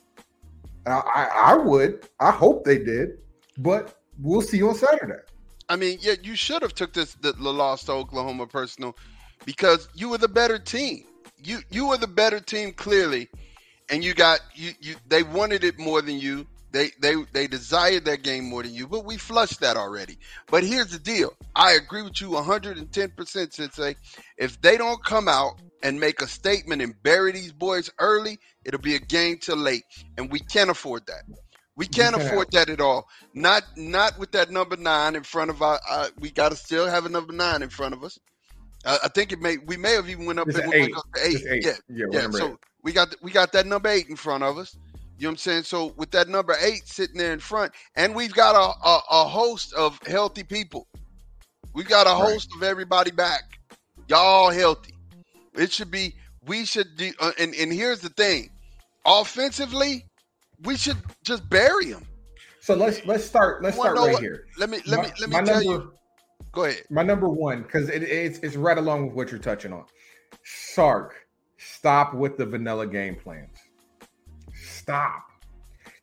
I, 0.86 1.30
I 1.34 1.56
would. 1.56 2.08
I 2.20 2.32
hope 2.32 2.64
they 2.64 2.80
did, 2.80 3.20
but 3.60 4.00
we'll 4.20 4.42
see 4.42 4.58
you 4.58 4.70
on 4.70 4.76
Saturday. 4.76 5.22
I 5.72 5.78
mean, 5.78 6.00
yeah, 6.02 6.16
you 6.22 6.36
should 6.36 6.64
have 6.64 6.76
took 6.76 6.92
this 6.92 7.14
the, 7.14 7.32
the 7.32 7.54
loss 7.54 7.86
to 7.86 7.94
Oklahoma 7.94 8.46
personal 8.46 8.94
because 9.46 9.88
you 9.96 10.10
were 10.10 10.18
the 10.18 10.28
better 10.28 10.60
team. 10.60 11.06
You 11.42 11.60
you 11.70 11.88
were 11.88 11.98
the 11.98 12.08
better 12.08 12.42
team 12.42 12.74
clearly, 12.74 13.30
and 13.90 14.04
you 14.04 14.14
got 14.14 14.42
you 14.54 14.74
you. 14.82 14.96
They 15.08 15.24
wanted 15.24 15.64
it 15.64 15.80
more 15.80 16.02
than 16.02 16.20
you. 16.20 16.46
They 16.74 16.90
they 17.00 17.16
they 17.32 17.48
desired 17.48 18.04
that 18.04 18.22
game 18.22 18.50
more 18.50 18.64
than 18.64 18.74
you, 18.74 18.86
but 18.86 19.06
we 19.06 19.16
flushed 19.16 19.62
that 19.62 19.78
already. 19.78 20.18
But 20.48 20.66
here's 20.66 20.92
the 20.92 21.00
deal: 21.00 21.32
I 21.56 21.72
agree 21.72 22.02
with 22.02 22.20
you 22.20 22.32
110 22.32 23.12
percent. 23.12 23.54
Sensei, 23.54 23.96
if 24.38 24.62
they 24.62 24.76
don't 24.76 25.02
come 25.06 25.30
out 25.30 25.54
and 25.84 25.98
make 25.98 26.22
a 26.22 26.28
statement 26.28 26.82
and 26.82 27.02
bury 27.02 27.32
these 27.32 27.54
boys 27.54 27.90
early, 27.98 28.40
it'll 28.66 28.82
be 28.82 28.96
a 28.96 29.00
game 29.00 29.38
till 29.38 29.56
late, 29.56 29.86
and 30.18 30.30
we 30.30 30.42
can't 30.42 30.70
afford 30.70 31.06
that. 31.08 31.24
We 31.82 31.88
can't 31.88 32.16
yeah. 32.16 32.26
afford 32.26 32.52
that 32.52 32.70
at 32.70 32.80
all. 32.80 33.10
Not 33.34 33.64
not 33.76 34.20
with 34.20 34.32
that 34.34 34.52
number 34.52 34.78
nine 34.78 35.16
in 35.16 35.24
front 35.24 35.50
of 35.50 35.64
our. 35.64 35.80
Uh, 35.90 36.10
we 36.20 36.30
got 36.30 36.50
to 36.50 36.56
still 36.56 36.86
have 36.86 37.08
a 37.08 37.10
number 37.10 37.34
nine 37.34 37.64
in 37.64 37.70
front 37.70 37.96
of 37.96 38.04
us. 38.04 38.20
Uh, 38.86 39.00
I 39.04 39.08
think 39.08 39.32
it 39.32 39.42
may. 39.42 39.58
We 39.58 39.78
may 39.78 39.94
have 39.94 40.08
even 40.08 40.28
went 40.28 40.38
up, 40.38 40.48
eight. 40.50 40.68
Went 40.68 40.96
up 40.96 41.06
to 41.16 41.28
eight. 41.28 41.44
eight. 41.50 41.66
Yeah, 41.66 41.72
yeah. 41.90 42.06
yeah. 42.12 42.30
So 42.30 42.52
eight. 42.52 42.58
we 42.84 42.92
got 42.92 43.16
we 43.24 43.32
got 43.32 43.52
that 43.54 43.66
number 43.66 43.90
eight 43.90 44.10
in 44.10 44.16
front 44.16 44.44
of 44.44 44.60
us. 44.60 44.78
You 45.18 45.24
know 45.24 45.30
what 45.30 45.32
I'm 45.32 45.38
saying? 45.38 45.64
So 45.64 45.88
with 45.98 46.12
that 46.12 46.30
number 46.30 46.56
eight 46.62 46.88
sitting 46.88 47.18
there 47.18 47.34
in 47.34 47.40
front, 47.40 47.72
and 47.96 48.14
we've 48.14 48.34
got 48.34 48.54
a 48.54 48.88
a, 48.88 49.02
a 49.10 49.28
host 49.28 49.74
of 49.74 49.98
healthy 50.06 50.44
people. 50.44 50.86
We've 51.74 51.90
got 51.90 52.06
a 52.06 52.12
host 52.12 52.52
right. 52.52 52.58
of 52.58 52.70
everybody 52.70 53.10
back. 53.10 53.58
Y'all 54.08 54.52
healthy. 54.52 54.94
It 55.56 55.72
should 55.72 55.90
be 55.90 56.14
we 56.46 56.64
should 56.64 56.96
do. 56.96 57.12
Uh, 57.20 57.32
and 57.40 57.56
and 57.56 57.74
here's 57.74 58.02
the 58.02 58.10
thing, 58.10 58.52
offensively, 59.04 60.06
we 60.64 60.78
should 60.78 60.98
just 61.24 61.48
bury 61.50 61.88
him. 61.88 62.06
So 62.62 62.76
let's 62.76 63.06
let's 63.06 63.26
start. 63.26 63.64
Let's 63.64 63.76
start 63.76 63.98
right 63.98 64.14
what, 64.14 64.22
here. 64.22 64.46
Let 64.58 64.70
me 64.70 64.80
let 64.86 64.98
my, 64.98 65.04
me 65.06 65.12
let 65.20 65.30
me 65.30 65.36
tell 65.36 65.46
number, 65.46 65.64
you. 65.64 65.94
Go 66.52 66.66
ahead. 66.66 66.84
My 66.90 67.04
number 67.04 67.28
one 67.28 67.64
because 67.64 67.90
it, 67.90 68.04
it's 68.04 68.40
it's 68.40 68.56
right 68.56 68.78
along 68.78 69.08
with 69.08 69.16
what 69.16 69.32
you're 69.32 69.40
touching 69.40 69.74
on. 69.74 69.86
Sark, 70.44 71.16
stop 71.58 72.14
with 72.14 72.38
the 72.38 72.46
vanilla 72.46 72.86
game 72.86 73.16
plans. 73.16 73.58
Stop. 74.54 75.28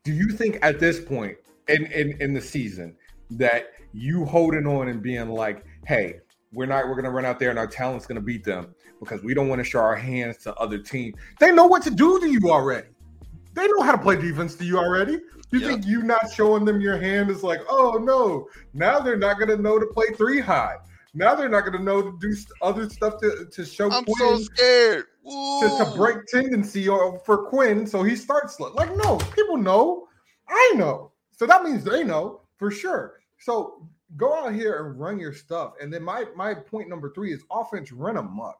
Do 0.05 0.13
you 0.13 0.31
think 0.31 0.59
at 0.63 0.81
this 0.81 1.01
point 1.01 1.37
in 1.69 1.87
in, 1.87 2.21
in 2.21 2.35
the 2.35 2.41
season 2.41 2.97
that 3.31 3.69
you 3.93 4.25
holding 4.25 4.67
on 4.67 4.89
and 4.89 5.01
being 5.01 5.29
like, 5.29 5.65
hey, 5.87 6.21
we're 6.53 6.67
not 6.67 6.89
we're 6.89 6.97
gonna 6.97 7.11
run 7.11 7.25
out 7.25 7.39
there 7.39 7.51
and 7.51 7.59
our 7.59 7.67
talent's 7.69 8.07
gonna 8.07 8.21
beat 8.21 8.43
them 8.43 8.75
because 8.99 9.23
we 9.23 9.33
don't 9.33 9.49
want 9.49 9.61
to 9.61 9.65
show 9.65 9.79
our 9.79 9.97
hands 9.97 10.39
to 10.39 10.55
other 10.55 10.79
teams. 10.79 11.15
They 11.39 11.53
know 11.53 11.67
what 11.67 11.83
to 11.85 11.91
do 11.91 12.19
to 12.19 12.29
you 12.29 12.41
already. 12.51 12.89
They 13.55 13.67
know 13.67 13.83
how 13.83 13.93
to 13.93 13.99
play 13.99 14.17
defense 14.17 14.55
to 14.57 14.65
you 14.65 14.79
already. 14.79 15.21
You 15.51 15.61
yep. 15.61 15.71
think 15.71 15.87
you 15.87 16.03
not 16.03 16.31
showing 16.33 16.65
them 16.65 16.81
your 16.81 16.99
hand 16.99 17.31
is 17.31 17.43
like, 17.43 17.61
oh 17.69 17.99
no, 18.03 18.49
now 18.75 19.01
they're 19.01 19.17
not 19.17 19.39
gonna 19.39 19.57
know 19.57 19.79
to 19.79 19.87
play 19.87 20.09
three 20.15 20.41
high. 20.41 20.77
Now 21.15 21.35
they're 21.35 21.49
not 21.49 21.65
gonna 21.65 21.83
know 21.83 22.03
to 22.03 22.19
do 22.21 22.37
other 22.61 22.89
stuff 22.89 23.19
to, 23.21 23.47
to 23.51 23.65
show. 23.65 23.91
I'm 23.91 24.05
Quinn, 24.05 24.17
so 24.19 24.39
scared 24.41 25.07
to, 25.25 25.85
to, 25.85 25.93
break 25.97 26.27
tendency 26.27 26.87
or 26.89 27.19
for 27.21 27.49
Quinn, 27.49 27.87
so 27.87 28.03
he 28.03 28.15
starts 28.15 28.61
like 28.61 28.95
no. 28.97 29.17
People 29.35 29.57
know, 29.57 30.07
I 30.49 30.73
know, 30.77 31.13
so 31.33 31.47
that 31.47 31.65
means 31.65 31.83
they 31.83 32.05
know 32.05 32.43
for 32.59 32.71
sure. 32.71 33.15
So 33.39 33.89
go 34.17 34.35
out 34.35 34.55
here 34.55 34.85
and 34.87 34.99
run 34.99 35.19
your 35.19 35.33
stuff. 35.33 35.75
And 35.81 35.93
then 35.93 36.03
my 36.03 36.27
my 36.37 36.55
point 36.55 36.89
number 36.89 37.13
three 37.15 37.33
is 37.33 37.45
offense 37.51 37.93
run 37.93 38.17
amok. 38.17 38.59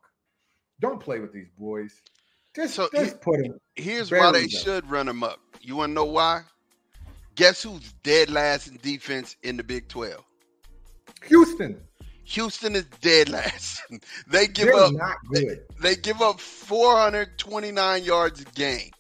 Don't 0.81 1.01
play 1.01 1.21
with 1.21 1.33
these 1.33 1.51
boys. 1.59 2.01
Just, 2.59 2.75
so 2.75 2.89
just 2.93 3.13
he, 3.13 3.19
put 3.21 3.43
them. 3.43 3.59
Here's 3.77 4.11
why 4.11 4.33
they 4.33 4.41
them. 4.41 4.49
should 4.49 4.91
run 4.91 5.07
them 5.07 5.23
up. 5.23 5.39
You 5.63 5.77
want 5.77 5.91
to 5.91 5.95
know 5.95 6.05
why? 6.05 6.43
Guess 7.37 7.63
who's 7.63 7.93
dead 8.03 8.31
last 8.31 8.67
in 8.67 8.79
defense 8.83 9.37
in 9.45 9.57
the 9.57 9.63
Big 9.63 9.87
12? 9.89 10.25
Houston. 11.27 11.81
Houston 12.25 12.75
is 12.75 12.87
dead 13.01 13.29
last. 13.31 13.81
they 14.27 14.47
give 14.49 14.67
They're 14.67 14.75
up 14.75 14.93
not 14.93 15.17
good. 15.33 15.61
they 15.81 15.95
give 15.95 16.21
up 16.21 16.41
429 16.41 18.03
yards 18.05 18.41
a 18.41 18.45
game. 18.45 18.91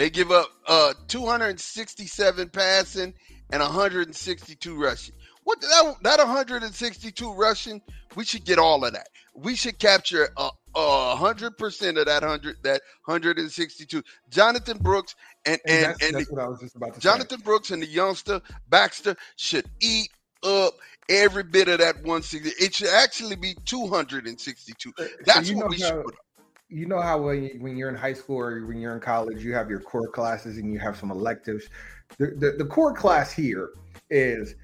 They 0.00 0.08
give 0.08 0.30
up 0.30 0.48
uh 0.66 0.94
267 1.08 2.48
passing 2.48 3.12
and 3.52 3.60
162 3.60 4.82
rushing. 4.82 5.14
What 5.44 5.60
that 5.60 5.94
that 6.00 6.18
162 6.18 7.34
rushing? 7.34 7.82
We 8.16 8.24
should 8.24 8.46
get 8.46 8.58
all 8.58 8.82
of 8.82 8.94
that. 8.94 9.08
We 9.34 9.54
should 9.54 9.78
capture 9.78 10.30
a, 10.38 10.48
hundred 10.74 11.58
percent 11.58 11.98
of 11.98 12.06
that 12.06 12.22
hundred 12.22 12.56
that 12.62 12.80
162. 13.04 14.02
Jonathan 14.30 14.78
Brooks 14.78 15.16
and 15.44 15.60
And, 15.66 15.74
and 15.76 15.84
that's, 15.84 16.02
and, 16.06 16.14
that's 16.16 16.28
the- 16.28 16.34
what 16.34 16.44
I 16.44 16.48
was 16.48 16.60
just 16.60 16.76
about 16.76 16.94
to 16.94 16.94
say. 16.94 17.00
Jonathan 17.00 17.40
Brooks 17.40 17.70
and 17.70 17.82
the 17.82 17.86
youngster 17.86 18.40
Baxter 18.70 19.16
should 19.36 19.66
eat 19.80 20.08
up 20.42 20.72
every 21.10 21.42
bit 21.42 21.68
of 21.68 21.80
that 21.80 21.96
160. 21.96 22.48
It 22.64 22.74
should 22.74 22.88
actually 22.88 23.36
be 23.36 23.54
262. 23.66 24.92
So 24.96 25.08
That's 25.26 25.50
you 25.50 25.58
what 25.58 25.68
we 25.68 25.76
should 25.76 26.04
put. 26.04 26.14
up. 26.14 26.20
You 26.70 26.86
know 26.86 27.00
how 27.00 27.20
when, 27.20 27.42
you, 27.42 27.50
when 27.58 27.76
you're 27.76 27.88
in 27.88 27.96
high 27.96 28.12
school 28.12 28.38
or 28.38 28.64
when 28.66 28.80
you're 28.80 28.94
in 28.94 29.00
college, 29.00 29.44
you 29.44 29.52
have 29.54 29.68
your 29.68 29.80
core 29.80 30.08
classes 30.08 30.56
and 30.58 30.72
you 30.72 30.78
have 30.78 30.96
some 30.96 31.10
electives. 31.10 31.68
The, 32.18 32.28
the, 32.28 32.52
the 32.58 32.64
core 32.64 32.94
class 32.94 33.32
here 33.32 33.70
is 34.08 34.54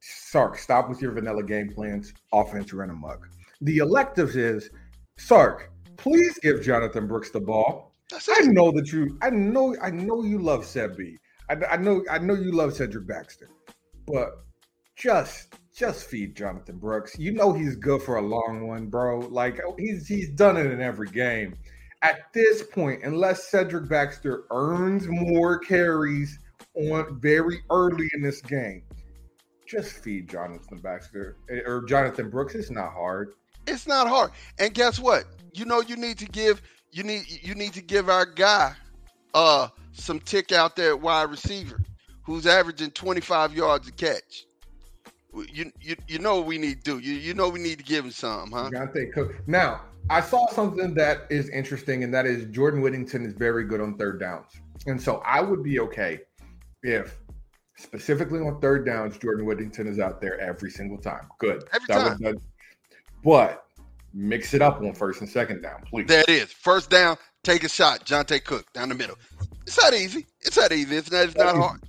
Sark, 0.00 0.58
stop 0.58 0.88
with 0.88 1.02
your 1.02 1.12
vanilla 1.12 1.42
game 1.42 1.72
plans, 1.72 2.14
offense 2.32 2.72
run 2.72 2.90
amok. 2.90 3.28
The 3.60 3.78
electives 3.78 4.36
is 4.36 4.70
Sark, 5.18 5.72
please 5.96 6.38
give 6.38 6.62
Jonathan 6.62 7.06
Brooks 7.06 7.30
the 7.30 7.40
ball. 7.40 7.92
I 8.12 8.42
know 8.42 8.70
that 8.70 8.92
you, 8.92 9.18
I 9.20 9.30
know, 9.30 9.76
I 9.82 9.90
know 9.90 10.22
you 10.22 10.38
love 10.38 10.64
Seb 10.64 10.96
B. 10.96 11.16
I, 11.50 11.56
I 11.72 11.76
know, 11.76 12.04
I 12.10 12.18
know 12.18 12.34
you 12.34 12.52
love 12.52 12.74
Cedric 12.74 13.06
Baxter, 13.06 13.48
but 14.06 14.44
just, 14.94 15.54
just 15.76 16.06
feed 16.06 16.34
Jonathan 16.34 16.78
Brooks. 16.78 17.18
You 17.18 17.32
know 17.32 17.52
he's 17.52 17.76
good 17.76 18.02
for 18.02 18.16
a 18.16 18.22
long 18.22 18.66
one, 18.66 18.86
bro. 18.86 19.20
Like 19.20 19.60
he's 19.78 20.08
he's 20.08 20.30
done 20.30 20.56
it 20.56 20.66
in 20.66 20.80
every 20.80 21.08
game. 21.08 21.54
At 22.02 22.32
this 22.32 22.62
point, 22.62 23.02
unless 23.04 23.48
Cedric 23.48 23.88
Baxter 23.88 24.44
earns 24.50 25.06
more 25.06 25.58
carries 25.58 26.38
on 26.74 27.20
very 27.20 27.58
early 27.70 28.08
in 28.14 28.22
this 28.22 28.40
game, 28.40 28.82
just 29.66 30.02
feed 30.02 30.28
Jonathan 30.28 30.78
Baxter 30.78 31.36
eh, 31.50 31.60
or 31.66 31.82
Jonathan 31.82 32.30
Brooks. 32.30 32.54
It's 32.54 32.70
not 32.70 32.92
hard. 32.92 33.34
It's 33.66 33.86
not 33.86 34.08
hard. 34.08 34.30
And 34.58 34.72
guess 34.72 34.98
what? 34.98 35.24
You 35.52 35.66
know 35.66 35.82
you 35.82 35.96
need 35.96 36.18
to 36.18 36.26
give 36.26 36.62
you 36.90 37.02
need 37.02 37.24
you 37.28 37.54
need 37.54 37.74
to 37.74 37.82
give 37.82 38.08
our 38.08 38.24
guy 38.24 38.72
uh 39.34 39.68
some 39.92 40.20
tick 40.20 40.52
out 40.52 40.74
there 40.74 40.90
at 40.90 41.00
wide 41.00 41.30
receiver 41.30 41.80
who's 42.22 42.46
averaging 42.46 42.90
25 42.92 43.54
yards 43.54 43.88
a 43.88 43.92
catch. 43.92 44.46
You 45.52 45.72
you 45.80 45.96
you 46.08 46.18
know 46.18 46.36
what 46.36 46.46
we 46.46 46.58
need 46.58 46.84
to 46.84 46.98
do. 46.98 46.98
You 46.98 47.14
you 47.14 47.34
know 47.34 47.48
we 47.48 47.60
need 47.60 47.78
to 47.78 47.84
give 47.84 48.04
him 48.04 48.10
some, 48.10 48.50
huh? 48.50 48.70
Johntay 48.72 49.12
Cook. 49.12 49.46
Now, 49.46 49.82
I 50.08 50.20
saw 50.20 50.48
something 50.48 50.94
that 50.94 51.26
is 51.30 51.48
interesting, 51.50 52.04
and 52.04 52.14
that 52.14 52.26
is 52.26 52.46
Jordan 52.46 52.80
Whittington 52.80 53.24
is 53.24 53.32
very 53.32 53.64
good 53.64 53.80
on 53.80 53.96
third 53.96 54.20
downs. 54.20 54.52
And 54.86 55.00
so 55.00 55.22
I 55.24 55.40
would 55.40 55.62
be 55.62 55.80
okay 55.80 56.20
if 56.82 57.18
specifically 57.76 58.40
on 58.40 58.60
third 58.60 58.86
downs, 58.86 59.18
Jordan 59.18 59.44
Whittington 59.46 59.86
is 59.86 59.98
out 59.98 60.20
there 60.20 60.38
every 60.40 60.70
single 60.70 60.98
time. 60.98 61.26
Good. 61.38 61.64
Every 61.72 61.86
That 61.88 62.18
time. 62.18 62.36
but 63.24 63.66
mix 64.14 64.54
it 64.54 64.62
up 64.62 64.80
on 64.80 64.94
first 64.94 65.20
and 65.20 65.28
second 65.28 65.62
down, 65.62 65.82
please. 65.90 66.06
There 66.06 66.22
it 66.22 66.28
is. 66.28 66.52
First 66.52 66.90
down, 66.90 67.16
take 67.42 67.64
a 67.64 67.68
shot. 67.68 68.06
Johntay 68.06 68.44
Cook 68.44 68.72
down 68.72 68.88
the 68.88 68.94
middle. 68.94 69.16
It's 69.66 69.76
not 69.76 69.92
easy. 69.92 70.26
It's 70.40 70.56
not 70.56 70.72
easy. 70.72 70.96
It's 70.96 71.10
not. 71.10 71.24
It's 71.24 71.36
not 71.36 71.56
hard. 71.56 71.80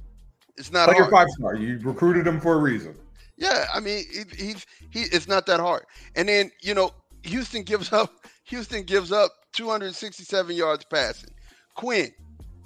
It's 0.58 0.72
not 0.72 0.88
your 0.90 1.04
hard. 1.04 1.12
five 1.12 1.28
star. 1.38 1.56
You 1.56 1.80
recruited 1.84 2.26
him 2.26 2.42
for 2.42 2.54
a 2.56 2.58
reason. 2.58 2.96
Yeah, 3.38 3.68
I 3.74 3.80
mean, 3.80 4.04
he, 4.12 4.46
he's 4.46 4.66
he. 4.90 5.02
It's 5.04 5.28
not 5.28 5.46
that 5.46 5.60
hard. 5.60 5.86
And 6.16 6.28
then 6.28 6.52
you 6.62 6.74
know, 6.74 6.92
Houston 7.24 7.64
gives 7.64 7.94
up. 7.94 8.12
Houston 8.46 8.84
gives 8.84 9.12
up 9.12 9.32
267 9.54 10.56
yards 10.56 10.86
passing. 10.86 11.30
Quinn, 11.76 12.12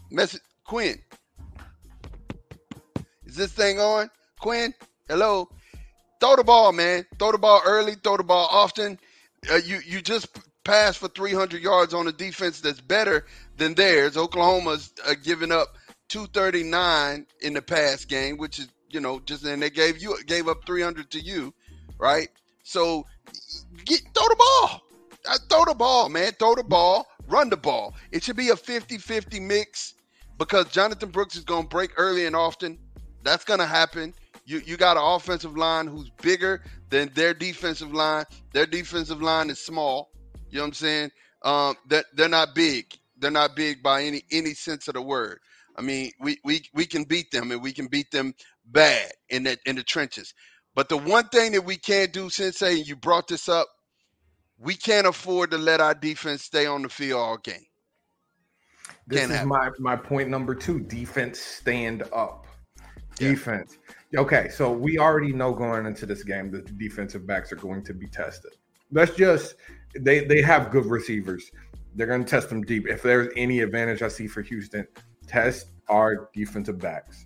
message 0.09 0.41
Quinn. 0.65 0.97
Is 3.25 3.35
this 3.35 3.51
thing 3.51 3.79
on? 3.79 4.09
Quinn, 4.39 4.73
hello. 5.07 5.49
Throw 6.19 6.35
the 6.35 6.43
ball, 6.43 6.71
man. 6.71 7.05
Throw 7.17 7.31
the 7.31 7.37
ball 7.37 7.61
early. 7.65 7.95
Throw 7.95 8.17
the 8.17 8.23
ball 8.23 8.47
often. 8.51 8.99
Uh, 9.51 9.55
you 9.55 9.79
you 9.85 10.01
just 10.01 10.27
passed 10.63 10.99
for 10.99 11.07
300 11.07 11.61
yards 11.61 11.93
on 11.93 12.07
a 12.07 12.11
defense 12.11 12.61
that's 12.61 12.81
better 12.81 13.25
than 13.57 13.73
theirs. 13.73 14.15
Oklahoma's 14.17 14.93
uh, 15.05 15.15
giving 15.23 15.51
up 15.51 15.75
239 16.09 17.25
in 17.41 17.53
the 17.53 17.61
pass 17.61 18.05
game, 18.05 18.37
which 18.37 18.59
is 18.59 18.67
you 18.93 18.99
know 18.99 19.19
just 19.21 19.45
and 19.45 19.61
they 19.61 19.69
gave 19.69 20.01
you 20.01 20.17
gave 20.25 20.47
up 20.47 20.65
300 20.65 21.09
to 21.11 21.19
you, 21.19 21.53
right? 21.97 22.29
So 22.63 23.05
get 23.85 24.01
throw 24.13 24.27
the 24.27 24.35
ball. 24.37 24.81
Uh, 25.27 25.37
throw 25.49 25.65
the 25.65 25.75
ball, 25.75 26.09
man. 26.09 26.31
Throw 26.39 26.55
the 26.55 26.63
ball. 26.63 27.07
Run 27.27 27.49
the 27.49 27.57
ball. 27.57 27.95
It 28.11 28.23
should 28.23 28.35
be 28.35 28.49
a 28.49 28.55
50-50 28.55 29.41
mix 29.41 29.93
because 30.37 30.65
Jonathan 30.69 31.09
Brooks 31.09 31.35
is 31.35 31.43
going 31.43 31.63
to 31.63 31.69
break 31.69 31.91
early 31.97 32.25
and 32.25 32.35
often. 32.35 32.79
That's 33.23 33.43
going 33.45 33.59
to 33.59 33.65
happen. 33.65 34.13
You 34.45 34.61
you 34.65 34.77
got 34.77 34.97
an 34.97 35.03
offensive 35.03 35.55
line 35.55 35.87
who's 35.87 36.09
bigger 36.21 36.63
than 36.89 37.11
their 37.13 37.33
defensive 37.33 37.93
line. 37.93 38.25
Their 38.53 38.65
defensive 38.65 39.21
line 39.21 39.49
is 39.49 39.59
small. 39.59 40.09
You 40.49 40.57
know 40.57 40.63
what 40.63 40.67
I'm 40.67 40.73
saying? 40.73 41.11
Um, 41.43 41.75
that 41.89 42.05
they're 42.13 42.27
not 42.27 42.55
big. 42.55 42.85
They're 43.17 43.31
not 43.31 43.55
big 43.55 43.83
by 43.83 44.03
any 44.03 44.23
any 44.31 44.53
sense 44.53 44.87
of 44.87 44.95
the 44.95 45.01
word. 45.01 45.39
I 45.77 45.81
mean, 45.81 46.11
we 46.19 46.39
we 46.43 46.63
we 46.73 46.85
can 46.85 47.03
beat 47.03 47.31
them 47.31 47.51
and 47.51 47.61
we 47.61 47.71
can 47.71 47.87
beat 47.87 48.11
them 48.11 48.33
bad 48.71 49.11
in 49.29 49.43
the 49.43 49.57
in 49.65 49.75
the 49.75 49.83
trenches. 49.83 50.33
But 50.75 50.89
the 50.89 50.97
one 50.97 51.27
thing 51.29 51.51
that 51.51 51.65
we 51.65 51.77
can't 51.77 52.13
do, 52.13 52.29
Sensei, 52.29 52.77
and 52.77 52.87
you 52.87 52.95
brought 52.95 53.27
this 53.27 53.49
up, 53.49 53.67
we 54.57 54.75
can't 54.75 55.07
afford 55.07 55.51
to 55.51 55.57
let 55.57 55.81
our 55.81 55.93
defense 55.93 56.43
stay 56.43 56.65
on 56.65 56.81
the 56.83 56.89
field 56.89 57.19
all 57.19 57.37
game. 57.37 57.65
This 59.07 59.19
Can't 59.19 59.31
is 59.31 59.37
happen. 59.37 59.49
my 59.49 59.69
my 59.79 59.95
point 59.95 60.29
number 60.29 60.55
two. 60.55 60.79
Defense 60.79 61.39
stand 61.39 62.03
up. 62.13 62.47
Yeah. 63.19 63.29
Defense. 63.29 63.77
Okay, 64.15 64.49
so 64.49 64.71
we 64.71 64.97
already 64.99 65.33
know 65.33 65.53
going 65.53 65.85
into 65.85 66.05
this 66.05 66.23
game 66.23 66.51
that 66.51 66.65
the 66.65 66.73
defensive 66.73 67.25
backs 67.25 67.51
are 67.51 67.57
going 67.57 67.83
to 67.85 67.93
be 67.93 68.07
tested. 68.07 68.51
That's 68.91 69.15
just 69.15 69.55
they 69.99 70.25
they 70.25 70.41
have 70.41 70.71
good 70.71 70.85
receivers. 70.85 71.51
They're 71.95 72.07
going 72.07 72.23
to 72.23 72.29
test 72.29 72.49
them 72.49 72.61
deep. 72.61 72.87
If 72.87 73.01
there's 73.01 73.31
any 73.35 73.59
advantage 73.59 74.01
I 74.01 74.07
see 74.07 74.27
for 74.27 74.41
Houston, 74.41 74.87
test 75.27 75.67
our 75.89 76.29
defensive 76.33 76.79
backs. 76.79 77.25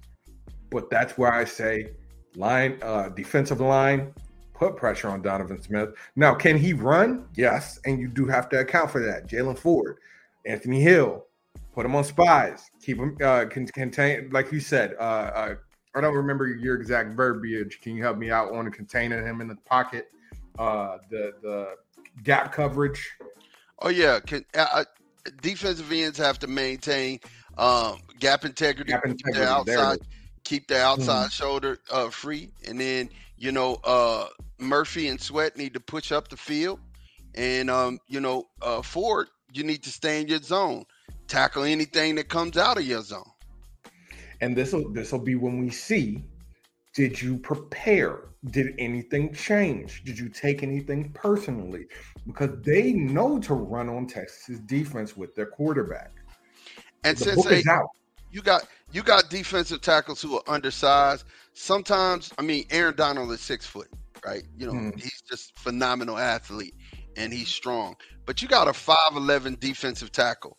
But 0.75 0.89
that's 0.89 1.17
where 1.17 1.33
I 1.33 1.45
say 1.45 1.91
line 2.35 2.77
uh 2.81 3.07
defensive 3.09 3.61
line 3.61 4.13
put 4.53 4.75
pressure 4.75 5.09
on 5.09 5.21
Donovan 5.21 5.61
Smith. 5.61 5.89
Now, 6.15 6.33
can 6.33 6.57
he 6.57 6.73
run? 6.73 7.27
Yes, 7.35 7.79
and 7.85 7.99
you 7.99 8.07
do 8.07 8.25
have 8.25 8.49
to 8.49 8.59
account 8.59 8.91
for 8.91 9.01
that. 9.05 9.27
Jaylan 9.27 9.57
Ford, 9.57 9.97
Anthony 10.45 10.81
Hill, 10.81 11.25
put 11.73 11.85
him 11.85 11.95
on 11.95 12.03
spies, 12.03 12.69
keep 12.81 12.97
him 12.97 13.17
uh, 13.23 13.45
can 13.45 13.67
contain, 13.67 14.29
like 14.31 14.51
you 14.51 14.59
said. 14.59 14.95
Uh, 14.99 15.03
uh, 15.03 15.55
I 15.95 16.01
don't 16.01 16.13
remember 16.13 16.47
your 16.47 16.75
exact 16.75 17.15
verbiage. 17.15 17.79
Can 17.81 17.95
you 17.95 18.03
help 18.03 18.17
me 18.17 18.31
out 18.31 18.53
on 18.53 18.69
containing 18.71 19.25
him 19.25 19.41
in 19.41 19.47
the 19.47 19.55
pocket? 19.65 20.09
Uh, 20.57 20.97
the 21.09 21.33
the 21.41 21.75
gap 22.23 22.51
coverage. 22.51 23.11
Oh 23.79 23.89
yeah, 23.89 24.19
can, 24.19 24.45
uh, 24.55 24.67
uh, 24.73 24.83
defensive 25.41 25.91
ends 25.91 26.17
have 26.17 26.39
to 26.39 26.47
maintain 26.47 27.19
um, 27.57 27.99
gap 28.19 28.43
integrity, 28.43 28.91
Gap 28.91 29.05
integrity, 29.05 29.45
outside. 29.45 29.99
Keep 30.45 30.67
the 30.67 30.79
outside 30.79 31.31
shoulder 31.31 31.79
uh, 31.91 32.09
free, 32.09 32.51
and 32.67 32.79
then 32.79 33.09
you 33.37 33.51
know 33.51 33.79
uh, 33.83 34.27
Murphy 34.59 35.09
and 35.09 35.19
Sweat 35.19 35.57
need 35.57 35.73
to 35.73 35.79
push 35.79 36.11
up 36.11 36.29
the 36.29 36.37
field, 36.37 36.79
and 37.35 37.69
um, 37.69 37.99
you 38.07 38.21
know 38.21 38.47
uh, 38.61 38.81
Ford, 38.81 39.27
you 39.51 39.63
need 39.63 39.83
to 39.83 39.89
stay 39.89 40.21
in 40.21 40.27
your 40.27 40.39
zone, 40.39 40.85
tackle 41.27 41.63
anything 41.63 42.15
that 42.15 42.29
comes 42.29 42.57
out 42.57 42.77
of 42.77 42.85
your 42.85 43.01
zone. 43.01 43.29
And 44.39 44.55
this 44.55 44.71
will 44.71 44.91
this 44.93 45.11
will 45.11 45.19
be 45.19 45.35
when 45.35 45.59
we 45.59 45.69
see 45.69 46.23
did 46.95 47.21
you 47.21 47.37
prepare? 47.37 48.29
Did 48.51 48.75
anything 48.77 49.33
change? 49.33 50.03
Did 50.05 50.17
you 50.17 50.29
take 50.29 50.63
anything 50.63 51.11
personally? 51.13 51.87
Because 52.25 52.51
they 52.61 52.93
know 52.93 53.39
to 53.39 53.53
run 53.53 53.89
on 53.89 54.07
Texas's 54.07 54.59
defense 54.61 55.17
with 55.17 55.35
their 55.35 55.47
quarterback. 55.47 56.11
And 57.03 57.17
the 57.17 57.23
since 57.25 57.43
they, 57.45 57.63
you 58.31 58.41
got 58.41 58.67
you 58.95 59.03
got 59.03 59.29
defensive 59.29 59.81
tackles 59.81 60.21
who 60.21 60.37
are 60.37 60.43
undersized. 60.47 61.25
Sometimes, 61.53 62.31
I 62.37 62.43
mean, 62.43 62.63
Aaron 62.71 62.95
Donald 62.95 63.29
is 63.33 63.41
six 63.41 63.65
foot, 63.65 63.89
right? 64.25 64.43
You 64.57 64.67
know, 64.67 64.73
Mhm. 64.73 64.97
he's 64.97 65.21
just 65.29 65.57
phenomenal 65.59 66.17
athlete 66.17 66.73
and 67.17 67.33
he's 67.33 67.49
strong. 67.49 67.97
But 68.25 68.41
you 68.41 68.47
got 68.47 68.69
a 68.69 68.73
five 68.73 69.15
eleven 69.17 69.57
defensive 69.59 70.13
tackle 70.13 70.57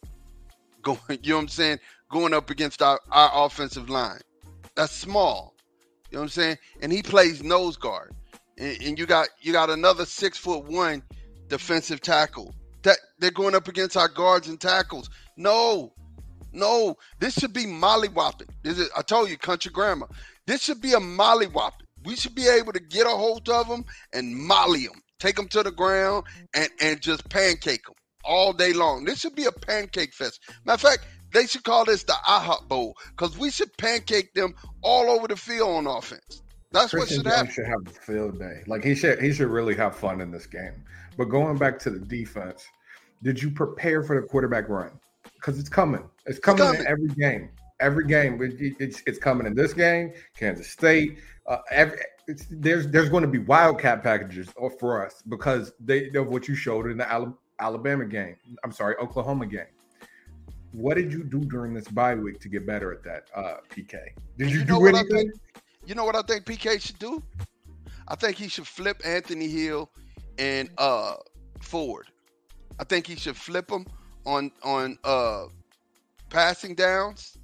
going. 0.83 0.99
You 1.23 1.31
know 1.31 1.37
what 1.37 1.43
I'm 1.43 1.49
saying? 1.49 1.79
Going 2.11 2.35
up 2.35 2.51
against 2.51 2.83
our, 2.83 3.01
our 3.11 3.47
offensive 3.47 3.89
line. 3.89 4.21
That's 4.75 4.93
small. 4.93 5.55
You 6.11 6.17
know 6.17 6.21
what 6.21 6.25
I'm 6.25 6.29
saying? 6.29 6.59
And 6.83 6.93
he 6.93 7.03
plays 7.03 7.43
nose 7.43 7.79
guard. 7.79 8.15
And, 8.59 8.81
and 8.83 8.99
you 8.99 9.07
got 9.07 9.29
you 9.41 9.53
got 9.53 9.71
another 9.71 10.05
six 10.05 10.37
foot 10.37 10.65
one 10.65 11.03
defensive 11.49 12.03
tackle. 12.03 12.55
That 12.83 12.99
they're 13.19 13.31
going 13.31 13.55
up 13.55 13.67
against 13.67 13.97
our 13.97 14.09
guards 14.09 14.47
and 14.49 14.61
tackles. 14.61 15.09
No, 15.39 15.95
no, 16.57 16.97
this 17.21 17.35
should 17.35 17.53
be 17.53 17.65
mollywopping. 17.65 18.49
This 18.63 18.79
is, 18.79 18.91
I 18.97 19.03
told 19.03 19.31
you, 19.31 19.39
country 19.39 19.71
grammar. 19.71 20.09
This 20.47 20.63
should 20.63 20.81
be 20.81 20.93
a 20.93 20.99
mollywopping. 20.99 21.83
We 22.05 22.17
should 22.17 22.35
be 22.35 22.49
able 22.49 22.73
to 22.73 22.81
get 22.81 23.07
a 23.07 23.11
hold 23.11 23.49
of 23.49 23.69
them 23.69 23.85
and 24.13 24.35
molly 24.35 24.87
them 24.87 25.03
take 25.19 25.37
them 25.37 25.49
to 25.49 25.63
the 25.63 25.71
ground, 25.71 26.25
and 26.55 26.69
and 26.81 27.01
just 27.01 27.29
pancake 27.29 27.85
them 27.85 27.95
all 28.25 28.53
day 28.53 28.73
long. 28.73 29.05
This 29.05 29.21
should 29.21 29.35
be 29.35 29.45
a 29.45 29.53
pancake 29.53 30.13
fest. 30.13 30.41
Matter 30.65 30.75
of 30.75 30.93
fact, 30.93 31.07
they 31.33 31.47
should 31.47 31.65
call 31.65 31.85
this 31.85 32.03
the 32.05 32.15
IHOP 32.27 32.69
Bowl 32.69 32.97
because 33.11 33.37
we 33.39 33.51
should 33.51 33.77
pancake 33.77 34.35
them 34.35 34.55
all 34.83 35.11
over 35.11 35.29
the 35.29 35.37
field 35.37 35.71
on 35.71 35.87
offense. 35.87 36.43
That's 36.73 36.91
Christian 36.91 37.19
what 37.19 37.25
should 37.25 37.33
happen. 37.33 37.53
Should 37.53 37.67
have 37.67 37.87
a 37.87 37.91
field 37.91 38.39
day. 38.39 38.63
Like 38.67 38.85
he 38.85 38.95
should. 38.95 39.21
He 39.21 39.33
should 39.33 39.49
really 39.49 39.75
have 39.77 39.97
fun 39.97 40.21
in 40.21 40.31
this 40.31 40.47
game. 40.47 40.85
But 41.17 41.27
going 41.27 41.57
back 41.57 41.79
to 41.81 41.91
the 41.91 41.99
defense, 41.99 42.67
did 43.23 43.41
you 43.41 43.51
prepare 43.51 44.03
for 44.03 44.21
the 44.21 44.27
quarterback 44.27 44.69
run? 44.69 44.91
Because 45.47 45.61
it's 45.61 45.69
coming. 45.69 46.03
It's 46.27 46.41
coming, 46.41 46.61
it's 46.61 46.73
coming. 46.73 46.81
in 46.81 46.87
every 46.89 47.09
game. 47.11 47.51
Every 47.79 48.05
game. 48.05 48.43
It, 48.43 48.75
it's 48.81 49.01
it's 49.07 49.17
coming 49.17 49.47
in 49.47 49.55
this 49.55 49.73
game. 49.73 50.13
Kansas 50.37 50.69
State. 50.69 51.19
Uh, 51.47 51.59
every, 51.71 51.99
there's 52.51 52.89
there's 52.89 53.09
going 53.09 53.23
to 53.23 53.29
be 53.29 53.39
wildcat 53.39 54.03
packages 54.03 54.49
for 54.81 55.07
us 55.07 55.23
because 55.29 55.73
they 55.79 56.11
of 56.17 56.27
what 56.27 56.49
you 56.49 56.57
showed 56.57 56.91
in 56.91 56.97
the 56.99 57.33
Alabama 57.61 58.07
game. 58.07 58.35
I'm 58.65 58.73
sorry, 58.73 58.97
Oklahoma 58.97 59.47
game. 59.47 59.67
What 60.73 60.95
did 60.95 61.13
you 61.13 61.23
do 61.23 61.39
during 61.45 61.75
this 61.75 61.87
bye 61.87 62.17
week 62.17 62.41
to 62.41 62.49
get 62.49 62.67
better 62.67 62.93
at 62.93 63.05
that, 63.05 63.29
uh, 63.33 63.59
PK? 63.71 64.01
Did 64.39 64.51
you, 64.51 64.59
you 64.59 64.65
do 64.65 64.85
anything? 64.87 65.31
You 65.87 65.95
know 65.95 66.05
what 66.05 66.17
I 66.17 66.23
think 66.23 66.45
PK 66.45 66.81
should 66.81 66.99
do? 66.99 67.23
I 68.09 68.17
think 68.17 68.37
he 68.37 68.49
should 68.49 68.67
flip 68.67 69.01
Anthony 69.05 69.49
Hill 69.49 69.91
and 70.39 70.71
uh 70.77 71.15
Ford. 71.61 72.09
I 72.81 72.85
think 72.85 73.07
he 73.07 73.15
should 73.15 73.37
flip 73.37 73.69
them 73.69 73.87
on 74.27 74.51
on 74.63 74.99
uh 75.05 75.45
passing 76.29 76.75
downs 76.75 77.39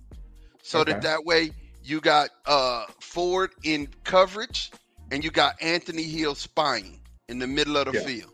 so 0.62 0.80
okay. 0.80 0.92
that 0.92 1.02
that 1.02 1.24
way 1.24 1.50
you 1.82 2.00
got 2.00 2.30
uh 2.46 2.84
Ford 3.00 3.52
in 3.62 3.88
coverage 4.04 4.70
and 5.10 5.22
you 5.24 5.30
got 5.30 5.54
Anthony 5.60 6.04
Hill 6.04 6.34
spying 6.34 7.00
in 7.28 7.38
the 7.38 7.46
middle 7.46 7.76
of 7.76 7.86
the 7.86 7.98
yeah. 7.98 8.06
field. 8.06 8.32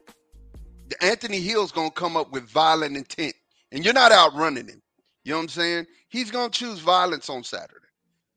The 0.88 1.04
Anthony 1.04 1.40
Hill's 1.40 1.72
gonna 1.72 1.90
come 1.90 2.16
up 2.16 2.32
with 2.32 2.48
violent 2.48 2.96
intent, 2.96 3.34
and 3.72 3.84
you're 3.84 3.94
not 3.94 4.12
outrunning 4.12 4.68
him. 4.68 4.82
You 5.24 5.32
know 5.32 5.38
what 5.38 5.42
I'm 5.42 5.48
saying? 5.48 5.86
He's 6.08 6.30
gonna 6.30 6.50
choose 6.50 6.78
violence 6.78 7.28
on 7.28 7.44
Saturday. 7.44 7.74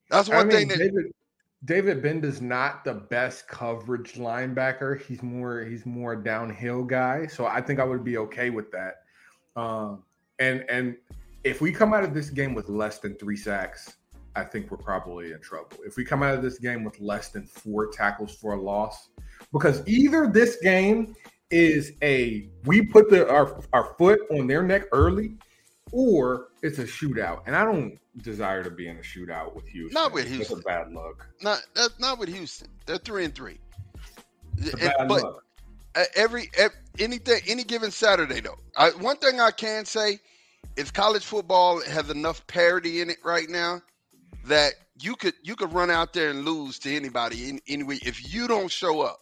That's 0.10 0.28
one 0.28 0.40
I 0.40 0.44
mean, 0.44 0.52
thing 0.52 0.68
that 0.70 0.78
David, 0.80 1.14
David 1.64 2.04
Gbenda 2.04 2.26
is 2.26 2.42
not 2.42 2.84
the 2.84 2.94
best 2.94 3.48
coverage 3.48 4.14
linebacker. 4.14 5.02
He's 5.02 5.24
more 5.24 5.64
he's 5.64 5.86
more 5.86 6.16
downhill 6.16 6.84
guy. 6.84 7.28
So 7.28 7.46
I 7.46 7.62
think 7.62 7.80
I 7.80 7.84
would 7.84 8.04
be 8.04 8.18
okay 8.18 8.50
with 8.50 8.72
that. 8.72 9.01
Um, 9.56 10.04
and 10.40 10.66
and 10.70 10.96
if 11.44 11.62
we 11.62 11.72
come 11.72 11.94
out 11.94 12.04
of 12.04 12.14
this 12.14 12.30
game 12.30 12.54
with 12.54 12.70
less 12.70 13.00
than 13.00 13.16
three 13.16 13.38
sacks, 13.38 13.98
I 14.36 14.44
think 14.44 14.72
we're 14.72 14.78
probably 14.78 15.32
in 15.32 15.42
trouble. 15.42 15.78
If 15.86 15.98
we 15.98 16.06
come 16.06 16.24
out 16.24 16.34
of 16.34 16.42
this 16.42 16.60
game 16.60 16.84
with 16.84 17.00
less 17.00 17.30
than 17.30 17.46
four 17.46 17.88
tackles 17.88 18.36
for 18.36 18.54
a 18.54 18.62
loss, 18.62 19.10
because 19.52 19.86
either 19.88 20.28
this 20.28 20.58
game 20.58 21.16
is 21.50 21.94
a 22.02 22.50
we 22.66 22.82
put 22.82 23.10
the 23.10 23.30
our, 23.30 23.62
our 23.74 23.96
foot 23.98 24.22
on 24.32 24.48
their 24.48 24.64
neck 24.64 24.84
early 24.92 25.36
or 25.92 26.50
it's 26.62 26.80
a 26.80 26.86
shootout. 26.86 27.42
And 27.46 27.56
I 27.56 27.66
don't 27.66 28.00
desire 28.18 28.64
to 28.64 28.70
be 28.70 28.88
in 28.88 28.98
a 28.98 29.02
shootout 29.02 29.54
with 29.54 29.68
Houston. 29.68 29.94
Not 29.94 30.14
with 30.14 30.28
Houston. 30.28 30.58
That's 30.58 30.66
a 30.66 30.86
bad 30.86 30.94
luck. 30.94 31.28
Not 31.42 31.66
that's 31.76 32.00
not 32.00 32.20
with 32.20 32.30
Houston. 32.30 32.70
They're 32.86 32.98
three 32.98 33.26
and 33.26 33.36
three. 33.36 33.60
Bad 34.80 35.08
but 35.08 35.24
look. 35.24 35.44
Every, 36.16 36.50
every 36.58 36.78
anything 37.00 37.42
any 37.48 37.64
given 37.64 37.92
Saturday 37.92 38.42
though, 38.42 38.58
I, 38.78 38.90
one 38.92 39.18
thing 39.18 39.40
I 39.40 39.52
can 39.52 39.86
say 39.86 40.20
is 40.78 40.92
college 40.92 41.26
football 41.26 41.82
has 41.82 42.10
enough 42.10 42.46
parity 42.48 43.02
in 43.02 43.10
it 43.10 43.18
right 43.24 43.50
now 43.50 43.82
that 44.46 44.74
you 45.00 45.16
could 45.16 45.34
you 45.44 45.56
could 45.56 45.74
run 45.74 45.90
out 45.90 46.14
there 46.14 46.30
and 46.30 46.46
lose 46.46 46.80
to 46.80 46.96
anybody 46.96 47.50
in 47.50 47.60
anyway 47.68 48.00
if 48.04 48.34
you 48.34 48.48
don't 48.48 48.72
show 48.72 49.02
up. 49.02 49.20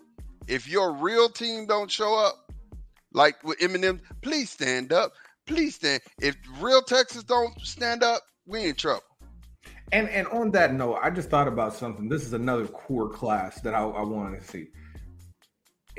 If 0.47 0.67
your 0.67 0.93
real 0.93 1.29
team 1.29 1.67
don't 1.67 1.91
show 1.91 2.15
up, 2.15 2.51
like 3.13 3.43
with 3.43 3.59
Eminem, 3.59 3.99
please 4.21 4.49
stand 4.49 4.91
up 4.91 5.13
please 5.49 5.75
stand. 5.75 6.01
If 6.21 6.37
real 6.61 6.81
Texas 6.81 7.23
don't 7.23 7.59
stand 7.61 8.03
up, 8.03 8.21
we 8.45 8.69
in 8.69 8.75
trouble. 8.75 9.03
And 9.91 10.07
and 10.09 10.27
on 10.27 10.51
that 10.51 10.73
note, 10.73 10.99
I 11.01 11.09
just 11.09 11.29
thought 11.29 11.47
about 11.47 11.73
something. 11.73 12.07
This 12.07 12.23
is 12.23 12.33
another 12.33 12.67
core 12.67 13.09
class 13.09 13.59
that 13.61 13.73
I, 13.73 13.81
I 13.81 14.03
wanted 14.03 14.39
to 14.39 14.47
see. 14.47 14.67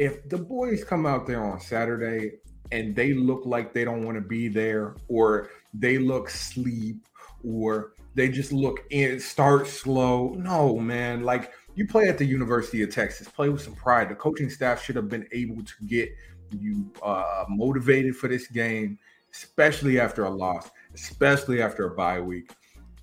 If 0.00 0.28
the 0.28 0.38
boys 0.38 0.82
come 0.82 1.04
out 1.04 1.26
there 1.26 1.44
on 1.44 1.60
Saturday 1.60 2.38
and 2.72 2.96
they 2.96 3.12
look 3.12 3.42
like 3.44 3.74
they 3.74 3.84
don't 3.84 4.04
want 4.04 4.16
to 4.16 4.22
be 4.22 4.48
there, 4.48 4.96
or 5.08 5.50
they 5.74 5.98
look 5.98 6.30
sleep, 6.30 7.06
or 7.44 7.92
they 8.14 8.28
just 8.28 8.50
look 8.52 8.84
in 8.90 9.20
start 9.20 9.66
slow. 9.66 10.34
No, 10.38 10.78
man. 10.78 11.22
Like 11.22 11.52
you 11.74 11.86
play 11.86 12.08
at 12.08 12.18
the 12.18 12.24
University 12.24 12.82
of 12.82 12.90
Texas, 12.90 13.28
play 13.28 13.48
with 13.50 13.62
some 13.62 13.74
pride. 13.74 14.08
The 14.08 14.14
coaching 14.14 14.50
staff 14.50 14.82
should 14.82 14.96
have 14.96 15.08
been 15.08 15.28
able 15.32 15.62
to 15.62 15.74
get 15.86 16.10
you 16.50 16.90
uh, 17.02 17.44
motivated 17.48 18.16
for 18.16 18.26
this 18.26 18.48
game 18.48 18.98
especially 19.32 20.00
after 20.00 20.24
a 20.24 20.30
loss, 20.30 20.70
especially 20.94 21.62
after 21.62 21.86
a 21.86 21.94
bye 21.94 22.20
week. 22.20 22.52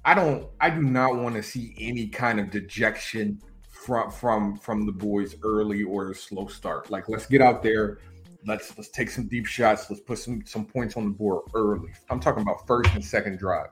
I 0.06 0.14
don't 0.14 0.48
I 0.60 0.70
do 0.70 0.82
not 0.82 1.16
want 1.16 1.36
to 1.36 1.44
see 1.44 1.76
any 1.80 2.08
kind 2.08 2.40
of 2.40 2.50
dejection 2.50 3.42
from 3.88 4.12
from 4.12 4.58
from 4.58 4.86
the 4.86 4.92
boys 4.92 5.36
early 5.44 5.84
or 5.84 6.14
slow 6.14 6.48
start. 6.48 6.92
Like 6.92 7.08
let's 7.08 7.26
get 7.26 7.42
out 7.42 7.64
there, 7.64 8.00
let's 8.46 8.78
let's 8.78 8.90
take 8.90 9.10
some 9.10 9.28
deep 9.28 9.46
shots, 9.46 9.90
let's 9.90 10.02
put 10.02 10.20
some 10.20 10.44
some 10.46 10.66
points 10.66 10.98
on 10.98 11.06
the 11.06 11.12
board 11.12 11.44
early. 11.54 11.92
I'm 12.10 12.20
talking 12.20 12.42
about 12.42 12.68
first 12.68 12.94
and 12.94 13.04
second 13.04 13.40
drive. 13.40 13.70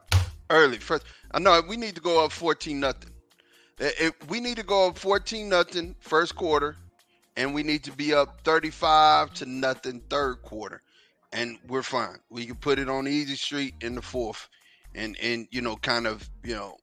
Early 0.48 0.78
first. 0.78 1.04
I 1.32 1.38
know 1.38 1.60
we 1.68 1.76
need 1.76 1.94
to 1.96 2.00
go 2.00 2.24
up 2.24 2.32
14 2.32 2.80
nothing. 2.80 3.10
We 4.28 4.40
need 4.40 4.56
to 4.56 4.62
go 4.62 4.88
up 4.88 4.96
14 4.96 5.48
nothing 5.48 5.94
first 6.00 6.34
quarter 6.34 6.76
and 7.36 7.52
we 7.52 7.62
need 7.62 7.84
to 7.84 7.92
be 7.92 8.14
up 8.14 8.40
35 8.42 9.34
to 9.34 9.46
nothing 9.46 10.00
third 10.08 10.36
quarter 10.42 10.80
and 11.36 11.58
we're 11.68 11.82
fine. 11.82 12.16
We 12.30 12.46
can 12.46 12.56
put 12.56 12.78
it 12.78 12.88
on 12.88 13.06
easy 13.06 13.36
street 13.36 13.74
in 13.82 13.94
the 13.94 14.02
fourth, 14.02 14.48
and 14.94 15.16
and 15.20 15.46
you 15.50 15.60
know, 15.60 15.76
kind 15.76 16.06
of 16.06 16.28
you 16.42 16.54
know, 16.54 16.76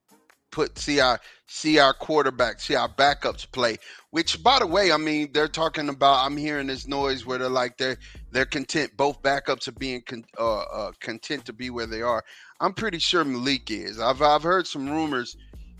put 0.53 0.77
see 0.77 0.99
our 0.99 1.19
see 1.47 1.79
our 1.79 1.93
quarterback, 1.93 2.61
see 2.61 2.75
our 2.75 2.87
backups 2.87 3.51
play. 3.51 3.77
Which, 4.11 4.41
by 4.43 4.59
the 4.59 4.67
way, 4.67 4.91
I 4.91 4.97
mean 4.97 5.31
they're 5.33 5.47
talking 5.47 5.89
about. 5.89 6.25
I'm 6.25 6.37
hearing 6.37 6.67
this 6.67 6.87
noise 6.87 7.25
where 7.25 7.39
they're 7.39 7.49
like 7.49 7.77
they're 7.77 7.97
they're 8.31 8.45
content. 8.45 8.95
Both 8.95 9.21
backups 9.23 9.67
are 9.67 9.73
being 9.73 10.01
con, 10.01 10.23
uh, 10.39 10.61
uh, 10.61 10.91
content 10.99 11.45
to 11.45 11.53
be 11.53 11.71
where 11.71 11.87
they 11.87 12.03
are. 12.03 12.23
I'm 12.61 12.73
pretty 12.73 12.99
sure 12.99 13.25
Malik 13.25 13.71
is. 13.71 13.99
I've 13.99 14.21
I've 14.21 14.43
heard 14.43 14.67
some 14.67 14.87
rumors 14.87 15.35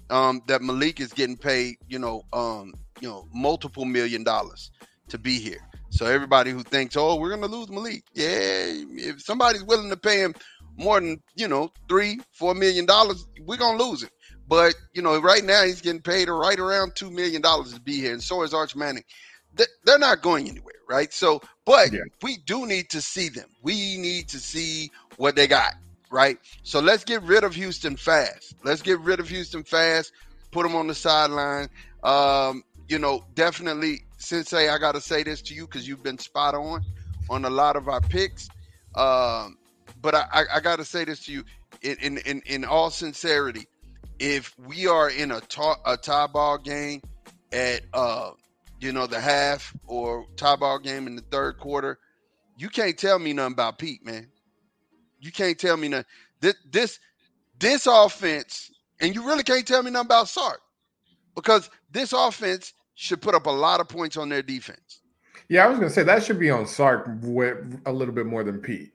um, 0.10 0.42
that 0.48 0.64
Malik 0.64 1.00
is 1.00 1.14
getting 1.14 1.38
paid. 1.38 1.76
You 1.88 2.00
know, 2.00 2.24
um, 2.34 2.74
you 3.00 3.08
know, 3.08 3.28
multiple 3.32 3.86
million 3.86 4.24
dollars 4.24 4.72
to 5.10 5.20
be 5.20 5.38
here. 5.40 5.62
So 5.92 6.08
everybody 6.08 6.50
who 6.50 6.64
thinks, 6.64 6.98
oh, 6.98 7.18
we're 7.18 7.30
gonna 7.30 7.46
lose 7.46 7.70
Malik, 7.70 8.04
yeah, 8.16 8.66
if 8.66 9.22
somebody's 9.22 9.64
willing 9.64 9.92
to 9.92 9.98
pay 9.98 10.18
him 10.18 10.34
more 10.76 11.00
than 11.00 11.22
you 11.36 11.48
know 11.48 11.72
three, 11.88 12.20
four 12.32 12.56
million 12.56 12.88
dollars, 12.88 13.28
we're 13.42 13.58
gonna 13.58 13.82
lose 13.82 14.02
it. 14.02 14.10
But 14.48 14.76
you 14.94 15.02
know, 15.02 15.20
right 15.20 15.44
now 15.44 15.64
he's 15.64 15.82
getting 15.82 16.02
paid 16.02 16.30
right 16.30 16.60
around 16.60 16.96
two 16.96 17.10
million 17.10 17.42
dollars 17.42 17.74
to 17.74 17.80
be 17.80 17.98
here, 17.98 18.14
and 18.14 18.22
so 18.22 18.44
is 18.44 18.54
Arch 18.54 18.76
Manning. 18.76 19.04
They're 19.86 20.00
not 20.00 20.24
going 20.24 20.50
anywhere, 20.50 20.74
right? 20.90 21.14
So, 21.14 21.42
but 21.64 21.94
yeah. 21.94 22.02
we 22.24 22.38
do 22.38 22.66
need 22.66 22.90
to 22.90 23.02
see 23.02 23.30
them. 23.30 23.48
We 23.62 23.98
need 23.98 24.28
to 24.30 24.40
see 24.40 24.90
what 25.18 25.36
they 25.36 25.46
got, 25.46 25.76
right? 26.10 26.40
So 26.64 26.80
let's 26.80 27.04
get 27.04 27.22
rid 27.22 27.44
of 27.44 27.54
Houston 27.54 27.96
fast. 27.96 28.56
Let's 28.64 28.82
get 28.82 29.00
rid 29.02 29.20
of 29.20 29.30
Houston 29.30 29.64
fast. 29.64 30.12
Put 30.50 30.64
them 30.64 30.76
on 30.76 30.88
the 30.88 30.96
sideline. 30.96 31.70
Um, 32.04 32.64
you 32.90 32.98
know, 32.98 33.24
definitely 33.36 34.02
Sensei, 34.18 34.70
I 34.70 34.78
got 34.78 34.96
to 34.96 35.02
say 35.02 35.24
this 35.24 35.42
to 35.44 35.54
you 35.54 35.66
because 35.66 35.88
you've 35.88 36.02
been 36.02 36.18
spot 36.18 36.56
on 36.56 36.84
on 37.30 37.46
a 37.46 37.50
lot 37.50 37.76
of 37.76 37.88
our 37.88 38.02
picks. 38.02 38.50
Um, 38.96 39.58
but 40.02 40.16
I, 40.16 40.26
I, 40.32 40.44
I 40.56 40.60
got 40.60 40.78
to 40.78 40.86
say 40.86 41.06
this 41.06 41.26
to 41.26 41.32
you 41.32 41.44
in, 41.82 42.18
in, 42.20 42.42
in, 42.46 42.66
all 42.66 42.90
sincerity. 42.90 43.66
If 44.20 44.56
we 44.60 44.88
are 44.88 45.10
in 45.10 45.32
a, 45.32 45.42
ta- 45.42 45.80
a 45.86 45.98
tie 45.98 46.28
ball 46.28 46.58
game 46.58 47.02
at, 47.52 47.82
uh, 47.94 48.32
you 48.80 48.92
know, 48.92 49.08
the 49.08 49.20
half 49.20 49.76
or 49.88 50.26
tie 50.36 50.56
ball 50.56 50.80
game 50.80 51.08
in 51.08 51.16
the 51.16 51.24
third 51.24 51.58
quarter, 51.58 52.00
you 52.58 52.70
can't 52.70 52.98
tell 52.98 53.20
me 53.20 53.34
nothing 53.34 53.54
about 53.54 53.80
Pete, 53.80 54.06
man. 54.06 54.28
You 55.20 55.32
can't 55.32 55.58
tell 55.58 55.78
me 55.78 55.88
nothing. 55.88 56.06
This, 56.42 56.56
this, 56.70 57.00
this 57.60 57.88
offense, 57.88 58.72
and 59.00 59.16
you 59.16 59.26
really 59.26 59.44
can't 59.44 59.66
tell 59.66 59.82
me 59.82 59.92
nothing 59.92 60.08
about 60.08 60.28
Sark 60.28 60.62
because 61.36 61.70
this 61.92 62.14
offense 62.14 62.74
should 62.96 63.22
put 63.22 63.36
up 63.36 63.46
a 63.46 63.52
lot 63.52 63.80
of 63.80 63.88
points 63.88 64.18
on 64.18 64.30
their 64.30 64.44
defense. 64.44 65.02
Yeah, 65.50 65.66
I 65.66 65.68
was 65.68 65.78
going 65.78 65.90
to 65.90 65.94
say 65.94 66.04
that 66.04 66.24
should 66.24 66.40
be 66.40 66.50
on 66.50 66.66
Sark 66.68 67.08
with 67.22 67.82
a 67.86 67.92
little 67.92 68.14
bit 68.14 68.26
more 68.26 68.44
than 68.44 68.60
Pete 68.60 68.92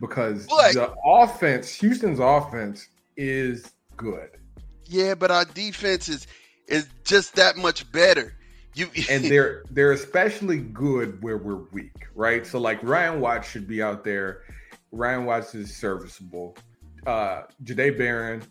because 0.00 0.46
but, 0.46 0.74
the 0.74 0.94
offense, 1.04 1.72
Houston's 1.74 2.18
offense, 2.20 2.88
is 3.16 3.72
good. 3.96 4.30
Yeah, 4.86 5.14
but 5.14 5.30
our 5.30 5.44
defense 5.44 6.08
is 6.08 6.26
is 6.66 6.88
just 7.04 7.36
that 7.36 7.56
much 7.56 7.90
better. 7.92 8.34
You 8.74 8.88
and 9.10 9.24
they're 9.24 9.64
they're 9.70 9.92
especially 9.92 10.58
good 10.58 11.22
where 11.22 11.38
we're 11.38 11.62
weak, 11.72 12.06
right? 12.14 12.46
So 12.46 12.58
like 12.58 12.82
Ryan 12.82 13.20
Watts 13.20 13.48
should 13.48 13.66
be 13.66 13.82
out 13.82 14.04
there. 14.04 14.42
Ryan 14.92 15.24
Watts 15.24 15.54
is 15.54 15.74
serviceable. 15.74 16.56
Uh 17.06 17.42
Jahdae 17.64 17.96
Barron 17.96 18.42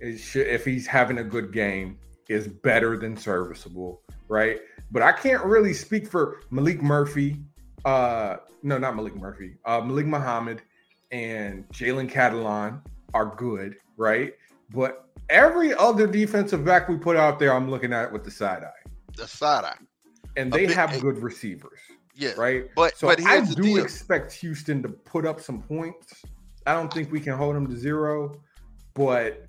is 0.00 0.34
if 0.36 0.64
he's 0.64 0.86
having 0.86 1.18
a 1.18 1.24
good 1.24 1.52
game 1.52 1.98
is 2.28 2.48
better 2.48 2.96
than 2.96 3.16
serviceable 3.16 4.00
right? 4.28 4.60
But 4.90 5.02
I 5.02 5.12
can't 5.12 5.44
really 5.44 5.74
speak 5.74 6.06
for 6.06 6.40
Malik 6.50 6.80
Murphy 6.80 7.38
uh, 7.84 8.36
no, 8.62 8.78
not 8.78 8.96
Malik 8.96 9.16
Murphy. 9.16 9.56
Uh, 9.64 9.80
Malik 9.80 10.06
Muhammad 10.06 10.62
and 11.10 11.68
Jalen 11.70 12.10
Catalon 12.10 12.80
are 13.14 13.34
good, 13.36 13.76
right? 13.96 14.34
But 14.70 15.08
every 15.32 15.74
other 15.74 16.06
defensive 16.06 16.64
back 16.64 16.88
we 16.88 16.96
put 16.96 17.16
out 17.16 17.38
there, 17.38 17.52
I'm 17.52 17.68
looking 17.70 17.92
at 17.92 18.12
with 18.12 18.22
the 18.22 18.30
side 18.30 18.62
eye. 18.62 18.90
The 19.16 19.26
side 19.26 19.64
eye. 19.64 19.76
And 20.36 20.52
they 20.52 20.66
bit, 20.66 20.76
have 20.76 21.00
good 21.00 21.18
receivers. 21.18 21.80
Yeah. 22.14 22.32
Right. 22.36 22.66
But 22.76 22.96
so 22.96 23.08
but 23.08 23.24
I 23.26 23.44
do 23.44 23.78
expect 23.78 24.32
Houston 24.34 24.82
to 24.82 24.88
put 24.88 25.26
up 25.26 25.40
some 25.40 25.62
points. 25.62 26.22
I 26.66 26.74
don't 26.74 26.92
think 26.92 27.10
we 27.10 27.18
can 27.18 27.36
hold 27.36 27.56
them 27.56 27.66
to 27.66 27.76
zero, 27.76 28.40
but 28.94 29.46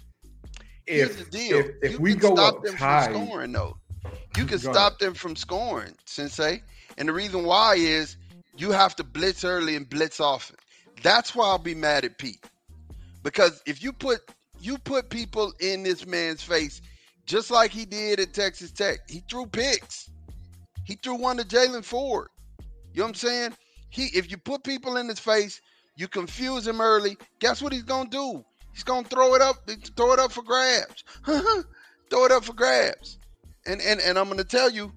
if 0.87 1.27
if, 1.33 1.67
if 1.83 1.99
we 1.99 2.15
go 2.15 2.33
stop 2.35 2.55
up 2.55 2.63
them 2.63 2.75
tied, 2.75 3.11
from 3.11 3.25
scoring 3.27 3.51
though, 3.51 3.77
you 4.35 4.45
can 4.45 4.57
stop 4.57 4.97
them 4.97 5.13
from 5.13 5.35
scoring, 5.35 5.93
Sensei. 6.05 6.63
And 6.97 7.07
the 7.07 7.13
reason 7.13 7.43
why 7.43 7.75
is 7.75 8.17
you 8.57 8.71
have 8.71 8.95
to 8.95 9.03
blitz 9.03 9.43
early 9.43 9.75
and 9.75 9.87
blitz 9.87 10.19
often. 10.19 10.55
That's 11.03 11.35
why 11.35 11.45
I'll 11.45 11.59
be 11.59 11.75
mad 11.75 12.05
at 12.05 12.17
Pete. 12.17 12.43
Because 13.21 13.61
if 13.65 13.83
you 13.83 13.93
put 13.93 14.21
you 14.63 14.77
put 14.77 15.09
people 15.09 15.53
in 15.59 15.83
this 15.83 16.05
man's 16.05 16.41
face, 16.41 16.81
just 17.25 17.51
like 17.51 17.71
he 17.71 17.85
did 17.85 18.19
at 18.19 18.33
Texas 18.33 18.71
Tech, 18.71 18.99
he 19.09 19.21
threw 19.29 19.45
picks. 19.45 20.09
He 20.85 20.95
threw 20.95 21.15
one 21.15 21.37
to 21.37 21.43
Jaylan 21.43 21.83
Ford. 21.83 22.29
You 22.93 22.99
know 22.99 23.03
what 23.03 23.09
I'm 23.09 23.15
saying? 23.15 23.53
He 23.89 24.05
if 24.17 24.31
you 24.31 24.37
put 24.37 24.63
people 24.63 24.97
in 24.97 25.07
his 25.07 25.19
face, 25.19 25.61
you 25.97 26.07
confuse 26.07 26.65
him 26.65 26.79
early. 26.79 27.17
Guess 27.39 27.61
what 27.61 27.73
he's 27.73 27.83
gonna 27.83 28.09
do? 28.09 28.43
He's 28.73 28.83
gonna 28.83 29.07
throw 29.07 29.35
it 29.35 29.41
up, 29.41 29.57
throw 29.97 30.13
it 30.13 30.19
up 30.19 30.31
for 30.31 30.43
grabs. 30.43 31.03
throw 32.09 32.25
it 32.25 32.31
up 32.31 32.45
for 32.45 32.53
grabs. 32.53 33.19
And 33.65 33.81
and 33.81 33.99
and 33.99 34.17
I'm 34.17 34.29
gonna 34.29 34.43
tell 34.43 34.69
you, 34.69 34.91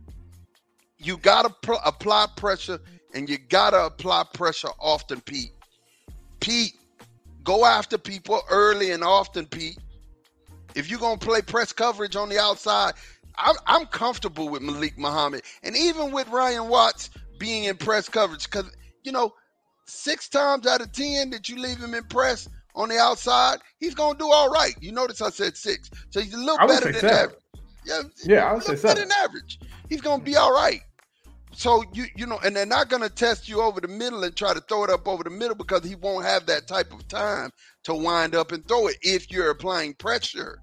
you 0.99 1.17
gotta 1.19 1.55
apply 1.85 2.27
pressure, 2.37 2.79
and 3.15 3.29
you 3.29 3.39
gotta 3.39 3.87
apply 3.87 4.25
pressure 4.33 4.71
often, 4.81 5.21
Pete. 5.21 5.53
Pete, 6.41 6.75
go 7.47 7.65
after 7.65 7.97
people 7.97 8.43
early 8.51 8.91
and 8.91 9.03
often, 9.03 9.47
Pete. 9.47 9.79
If 10.75 10.91
you're 10.91 11.01
gonna 11.01 11.17
play 11.17 11.41
press 11.41 11.73
coverage 11.73 12.17
on 12.17 12.29
the 12.29 12.39
outside, 12.39 12.93
I'm, 13.39 13.55
I'm 13.67 13.87
comfortable 13.87 14.51
with 14.51 14.61
Malik 14.61 14.99
Muhammad, 14.99 15.43
and 15.63 15.75
even 15.75 16.11
with 16.13 16.29
Ryan 16.29 16.69
Watts 16.69 17.09
being 17.39 17.65
in 17.65 17.77
press 17.77 18.09
coverage, 18.09 18.45
because 18.45 18.71
you 19.05 19.13
know, 19.13 19.33
six 19.87 20.29
times 20.29 20.67
out 20.67 20.83
of 20.83 20.93
ten 20.93 21.31
that 21.31 21.49
you 21.49 21.57
leave 21.57 21.79
him 21.79 21.95
in 21.95 22.05
press 22.05 22.49
on 22.75 22.91
the 22.91 22.99
outside, 22.99 23.59
he's 23.79 23.95
gonna 23.95 24.19
do 24.19 24.31
all 24.31 24.51
right. 24.51 24.75
You 24.81 24.93
notice 24.93 25.23
I 25.23 25.31
said 25.31 25.57
six, 25.57 25.89
so 26.11 26.21
he's 26.21 26.35
a 26.35 26.39
little 26.39 26.59
better 26.67 26.93
than 26.93 27.01
seven. 27.01 27.17
average. 27.17 27.39
Yeah, 27.87 28.03
yeah, 28.25 28.51
I 28.51 28.53
would 28.53 28.65
say 28.65 28.75
better 28.75 29.01
than 29.01 29.13
average. 29.23 29.61
He's 29.89 30.03
gonna 30.03 30.23
be 30.23 30.37
all 30.37 30.53
right. 30.53 30.83
So 31.57 31.83
you 31.95 32.05
you 32.15 32.27
know, 32.27 32.39
and 32.45 32.55
they're 32.55 32.67
not 32.67 32.91
gonna 32.91 33.09
test 33.09 33.49
you 33.49 33.63
over 33.63 33.81
the 33.81 33.89
middle 33.89 34.23
and 34.25 34.37
try 34.37 34.53
to 34.53 34.61
throw 34.61 34.85
it 34.85 34.91
up 34.91 35.09
over 35.09 35.25
the 35.25 35.31
middle 35.31 35.57
because 35.57 35.83
he 35.83 35.95
won't 35.95 36.27
have 36.27 36.45
that 36.47 36.69
type 36.69 36.93
of 36.93 37.09
time 37.09 37.51
to 37.85 37.95
wind 37.95 38.35
up 38.35 38.53
and 38.53 38.69
throw 38.69 38.89
it 38.89 38.99
if 39.01 39.31
you're 39.31 39.49
applying 39.49 39.95
pressure. 39.95 40.59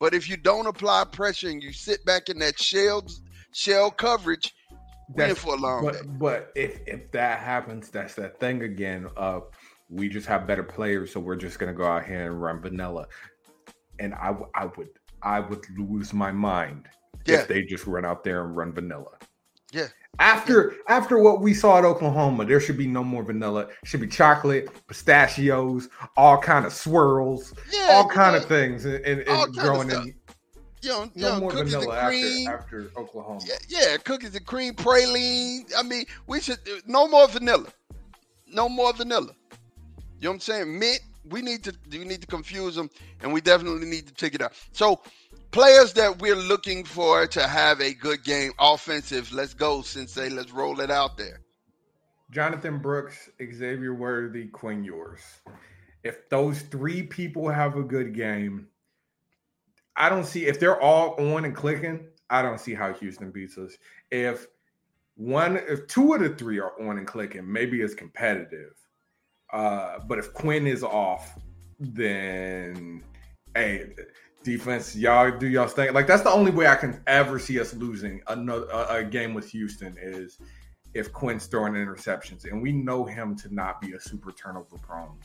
But 0.00 0.14
if 0.14 0.26
you 0.26 0.38
don't 0.38 0.66
apply 0.66 1.04
pressure 1.12 1.50
and 1.50 1.62
you 1.62 1.74
sit 1.74 2.02
back 2.06 2.30
in 2.30 2.38
that 2.38 2.58
shell 2.58 3.06
shell 3.52 3.90
coverage, 3.90 4.54
that's, 5.14 5.38
for 5.38 5.56
a 5.56 5.58
long 5.58 5.84
but, 5.84 5.92
day. 5.92 6.00
But 6.06 6.52
if 6.54 6.80
if 6.86 7.12
that 7.12 7.40
happens, 7.40 7.90
that's 7.90 8.14
that 8.14 8.40
thing 8.40 8.62
again 8.62 9.08
of 9.18 9.50
we 9.90 10.08
just 10.08 10.26
have 10.26 10.46
better 10.46 10.62
players, 10.62 11.12
so 11.12 11.20
we're 11.20 11.36
just 11.36 11.58
gonna 11.58 11.74
go 11.74 11.84
out 11.84 12.06
here 12.06 12.30
and 12.30 12.40
run 12.40 12.62
vanilla. 12.62 13.08
And 13.98 14.14
I 14.14 14.34
I 14.54 14.64
would 14.74 14.88
I 15.22 15.40
would 15.40 15.66
lose 15.76 16.14
my 16.14 16.32
mind 16.32 16.88
yeah. 17.26 17.40
if 17.40 17.48
they 17.48 17.62
just 17.64 17.86
run 17.86 18.06
out 18.06 18.24
there 18.24 18.42
and 18.42 18.56
run 18.56 18.72
vanilla. 18.72 19.18
Yeah. 19.74 19.88
After 20.20 20.76
yeah. 20.76 20.96
after 20.96 21.18
what 21.18 21.40
we 21.40 21.52
saw 21.52 21.78
at 21.78 21.84
Oklahoma, 21.84 22.44
there 22.44 22.60
should 22.60 22.78
be 22.78 22.86
no 22.86 23.02
more 23.02 23.24
vanilla. 23.24 23.62
It 23.62 23.88
should 23.88 24.00
be 24.00 24.06
chocolate, 24.06 24.68
pistachios, 24.86 25.88
all 26.16 26.38
kind 26.38 26.64
of 26.64 26.72
swirls, 26.72 27.52
yeah, 27.72 27.88
all 27.90 28.08
kind 28.08 28.36
of 28.36 28.44
things, 28.44 28.84
and, 28.84 29.04
and, 29.04 29.22
and 29.26 29.54
growing 29.54 29.90
in. 29.90 30.14
You 30.82 30.90
know, 30.90 31.04
no 31.04 31.10
you 31.14 31.22
know, 31.22 31.40
more 31.40 31.52
vanilla 31.52 31.98
after, 31.98 32.50
after 32.52 32.90
Oklahoma. 32.96 33.40
Yeah, 33.44 33.54
yeah, 33.68 33.96
cookies 33.96 34.36
and 34.36 34.46
cream, 34.46 34.74
praline. 34.74 35.72
I 35.76 35.82
mean, 35.82 36.04
we 36.28 36.40
should 36.40 36.58
no 36.86 37.08
more 37.08 37.26
vanilla. 37.26 37.66
No 38.46 38.68
more 38.68 38.92
vanilla. 38.92 39.34
You 40.20 40.24
know 40.24 40.30
what 40.30 40.34
I'm 40.34 40.40
saying? 40.40 40.78
Mint. 40.78 41.00
We 41.30 41.40
need 41.40 41.64
to 41.64 41.74
we 41.90 42.04
need 42.04 42.20
to 42.20 42.26
confuse 42.26 42.76
them, 42.76 42.90
and 43.22 43.32
we 43.32 43.40
definitely 43.40 43.86
need 43.86 44.06
to 44.06 44.14
take 44.14 44.34
it 44.34 44.42
out. 44.42 44.52
So 44.72 45.00
players 45.54 45.92
that 45.92 46.18
we're 46.18 46.34
looking 46.34 46.82
for 46.82 47.28
to 47.28 47.46
have 47.46 47.80
a 47.80 47.94
good 47.94 48.24
game 48.24 48.50
offensive. 48.58 49.32
Let's 49.32 49.54
go, 49.54 49.82
Sensei. 49.82 50.28
Let's 50.28 50.50
roll 50.50 50.80
it 50.80 50.90
out 50.90 51.16
there. 51.16 51.42
Jonathan 52.32 52.78
Brooks, 52.78 53.30
Xavier 53.38 53.94
Worthy, 53.94 54.46
Quinn 54.48 54.82
Ewers. 54.82 55.20
If 56.02 56.28
those 56.28 56.62
three 56.62 57.04
people 57.04 57.48
have 57.48 57.76
a 57.76 57.84
good 57.84 58.14
game, 58.14 58.66
I 59.94 60.08
don't 60.08 60.26
see 60.26 60.46
if 60.46 60.58
they're 60.58 60.80
all 60.80 61.14
on 61.32 61.44
and 61.44 61.54
clicking. 61.54 62.04
I 62.28 62.42
don't 62.42 62.58
see 62.58 62.74
how 62.74 62.92
Houston 62.92 63.30
beats 63.30 63.56
us. 63.56 63.78
If 64.10 64.48
one, 65.14 65.56
if 65.56 65.86
two 65.86 66.14
of 66.14 66.20
the 66.20 66.30
three 66.30 66.58
are 66.58 66.72
on 66.82 66.98
and 66.98 67.06
clicking, 67.06 67.50
maybe 67.50 67.80
it's 67.80 67.94
competitive. 67.94 68.74
Uh, 69.52 70.00
but 70.08 70.18
if 70.18 70.32
Quinn 70.32 70.66
is 70.66 70.82
off, 70.82 71.38
then 71.78 73.04
hey, 73.54 73.90
defense, 74.44 74.94
y'all 74.94 75.36
do 75.36 75.48
y'all 75.48 75.66
thing. 75.66 75.92
Like 75.92 76.06
that's 76.06 76.22
the 76.22 76.30
only 76.30 76.52
way 76.52 76.66
I 76.68 76.76
can 76.76 77.02
ever 77.06 77.38
see 77.38 77.58
us 77.58 77.74
losing 77.74 78.20
another 78.28 78.66
a, 78.66 78.96
a 78.96 79.04
game 79.04 79.34
with 79.34 79.50
Houston 79.50 79.96
is 80.00 80.38
if 80.94 81.12
Quinn's 81.12 81.46
throwing 81.46 81.72
interceptions, 81.72 82.44
and 82.44 82.62
we 82.62 82.70
know 82.70 83.04
him 83.04 83.34
to 83.36 83.52
not 83.52 83.80
be 83.80 83.94
a 83.94 84.00
super 84.00 84.30
turnover 84.30 84.78
prone 84.78 85.18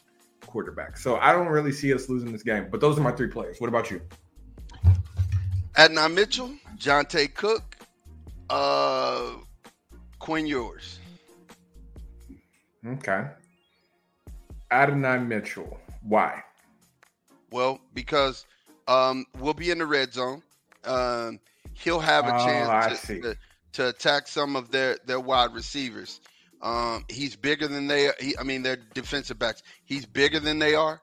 quarterback. 0.48 0.98
So 0.98 1.18
I 1.18 1.32
don't 1.32 1.48
really 1.48 1.72
see 1.72 1.94
us 1.94 2.10
losing 2.10 2.32
this 2.32 2.44
game. 2.44 2.68
But 2.72 2.82
those 2.82 2.98
are 2.98 3.02
my 3.02 3.12
three 3.12 3.28
players. 3.28 3.60
What 3.60 3.68
about 3.68 3.92
you? 3.92 4.02
Adonai 5.78 6.08
Mitchell, 6.08 6.52
Johntay 6.78 7.34
Cook, 7.36 7.78
uh, 8.50 9.34
Quinn 10.18 10.48
Ewers. 10.48 11.00
Okay. 12.86 13.28
Adonai 14.72 15.20
Mitchell. 15.20 15.80
Why? 16.02 16.44
Well, 17.52 17.80
because 17.94 18.46
um, 18.90 19.26
we'll 19.38 19.54
be 19.54 19.70
in 19.70 19.78
the 19.78 19.86
red 19.86 20.14
zone. 20.14 20.42
Um, 20.84 21.40
he'll 21.74 22.00
have 22.00 22.26
a 22.26 22.36
oh, 22.36 22.46
chance 22.46 23.02
to, 23.02 23.22
to, 23.22 23.38
to, 23.74 23.90
attack 23.90 24.28
some 24.28 24.56
of 24.56 24.72
their, 24.72 24.98
their 25.06 25.20
wide 25.20 25.54
receivers. 25.54 26.20
Um, 26.62 27.06
he's 27.08 27.36
bigger 27.36 27.68
than 27.68 27.88
they. 27.88 28.10
He, 28.20 28.38
I 28.38 28.44
mean, 28.44 28.64
their 28.64 28.78
defensive 28.94 29.40
backs. 29.40 29.64
He's 29.86 30.06
bigger 30.06 30.40
than 30.40 30.60
they 30.60 30.76
are. 30.76 31.02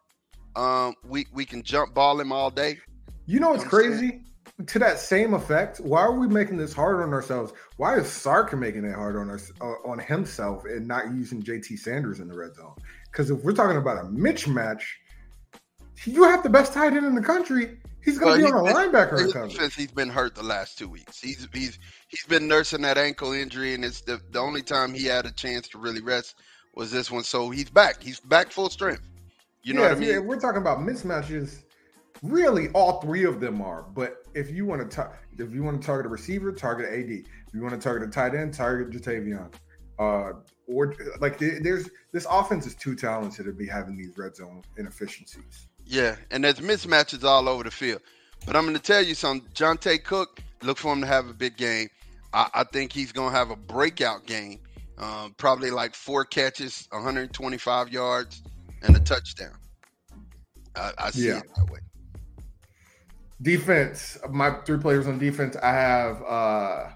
Um, 0.54 0.94
we 1.04 1.26
we 1.32 1.44
can 1.44 1.62
jump 1.62 1.94
ball 1.94 2.20
him 2.20 2.32
all 2.32 2.50
day. 2.50 2.78
You 3.26 3.40
know 3.40 3.50
what's 3.50 3.60
you 3.60 3.66
know 3.66 3.70
crazy? 3.70 4.22
To 4.66 4.78
that 4.78 4.98
same 4.98 5.34
effect, 5.34 5.78
why 5.80 6.00
are 6.00 6.18
we 6.18 6.28
making 6.28 6.56
this 6.56 6.72
hard 6.72 7.02
on 7.02 7.12
ourselves? 7.12 7.52
Why 7.76 7.96
is 7.98 8.08
Sark 8.08 8.54
making 8.54 8.84
it 8.84 8.94
hard 8.94 9.16
on 9.16 9.30
us 9.30 9.52
uh, 9.60 9.74
on 9.86 9.98
himself 9.98 10.64
and 10.64 10.86
not 10.86 11.12
using 11.12 11.42
JT 11.42 11.78
Sanders 11.78 12.20
in 12.20 12.28
the 12.28 12.34
red 12.34 12.54
zone? 12.54 12.74
Because 13.10 13.30
if 13.30 13.42
we're 13.42 13.52
talking 13.52 13.76
about 13.76 13.98
a 13.98 14.08
mismatch, 14.08 14.82
you 16.04 16.24
have 16.24 16.42
the 16.42 16.50
best 16.50 16.72
tight 16.72 16.92
end 16.92 17.06
in 17.06 17.14
the 17.14 17.22
country. 17.22 17.78
He's 18.04 18.18
going 18.18 18.40
to 18.40 18.46
be 18.46 18.52
on 18.52 18.68
a 18.68 18.72
linebacker 18.72 19.50
Since 19.50 19.74
he's 19.74 19.90
been 19.90 20.08
hurt 20.08 20.36
the 20.36 20.42
last 20.42 20.78
two 20.78 20.88
weeks. 20.88 21.20
He's 21.20 21.48
he's 21.52 21.78
he's 22.06 22.24
been 22.24 22.46
nursing 22.46 22.82
that 22.82 22.96
ankle 22.96 23.32
injury, 23.32 23.74
and 23.74 23.84
it's 23.84 24.00
the, 24.00 24.20
the 24.30 24.38
only 24.38 24.62
time 24.62 24.94
he 24.94 25.06
had 25.06 25.26
a 25.26 25.32
chance 25.32 25.66
to 25.68 25.78
really 25.78 26.00
rest 26.00 26.36
was 26.76 26.92
this 26.92 27.10
one. 27.10 27.24
So 27.24 27.50
he's 27.50 27.68
back. 27.68 28.00
He's 28.00 28.20
back 28.20 28.52
full 28.52 28.70
strength. 28.70 29.02
You 29.62 29.74
know 29.74 29.82
yeah, 29.82 29.88
what 29.88 29.96
I 29.96 30.00
mean? 30.00 30.08
Yeah, 30.10 30.18
we're 30.20 30.38
talking 30.38 30.60
about 30.60 30.78
mismatches. 30.78 31.62
Really, 32.22 32.68
all 32.68 33.00
three 33.00 33.24
of 33.24 33.40
them 33.40 33.60
are. 33.60 33.82
But 33.82 34.18
if 34.34 34.50
you 34.50 34.64
want 34.66 34.88
to, 34.88 35.10
if 35.38 35.52
you 35.52 35.64
want 35.64 35.80
to 35.80 35.84
target 35.84 36.06
a 36.06 36.08
receiver, 36.08 36.52
target 36.52 36.86
AD. 36.88 37.10
If 37.10 37.54
you 37.54 37.62
want 37.62 37.74
to 37.74 37.80
target 37.80 38.08
a 38.08 38.12
tight 38.12 38.36
end, 38.36 38.54
target 38.54 38.90
Ja'Tavion. 38.90 39.52
Uh, 39.98 40.34
or 40.68 40.94
like 41.20 41.38
there's 41.38 41.90
this 42.12 42.26
offense 42.30 42.66
is 42.66 42.76
too 42.76 42.94
talented 42.94 43.46
to 43.46 43.52
be 43.52 43.66
having 43.66 43.96
these 43.96 44.16
red 44.16 44.36
zone 44.36 44.62
inefficiencies. 44.76 45.68
Yeah, 45.86 46.16
and 46.30 46.42
there's 46.44 46.60
mismatches 46.60 47.24
all 47.24 47.48
over 47.48 47.64
the 47.64 47.70
field. 47.70 48.02
But 48.44 48.56
I'm 48.56 48.64
going 48.64 48.76
to 48.76 48.82
tell 48.82 49.02
you 49.02 49.14
something. 49.14 49.48
Johntay 49.52 50.02
Cook, 50.02 50.40
look 50.62 50.78
for 50.78 50.92
him 50.92 51.00
to 51.00 51.06
have 51.06 51.28
a 51.28 51.32
big 51.32 51.56
game. 51.56 51.88
I, 52.32 52.48
I 52.54 52.64
think 52.64 52.92
he's 52.92 53.12
going 53.12 53.32
to 53.32 53.36
have 53.36 53.50
a 53.50 53.56
breakout 53.56 54.26
game. 54.26 54.60
Um, 54.98 55.34
probably 55.36 55.70
like 55.70 55.94
four 55.94 56.24
catches, 56.24 56.88
125 56.90 57.92
yards, 57.92 58.42
and 58.82 58.96
a 58.96 59.00
touchdown. 59.00 59.56
I, 60.74 60.92
I 60.98 61.10
see 61.10 61.28
yeah. 61.28 61.38
it 61.38 61.54
that 61.56 61.70
way. 61.70 61.80
Defense. 63.42 64.18
My 64.30 64.50
three 64.64 64.78
players 64.78 65.06
on 65.06 65.18
defense. 65.18 65.56
I 65.56 65.72
have 65.72 66.22
uh 66.22 66.88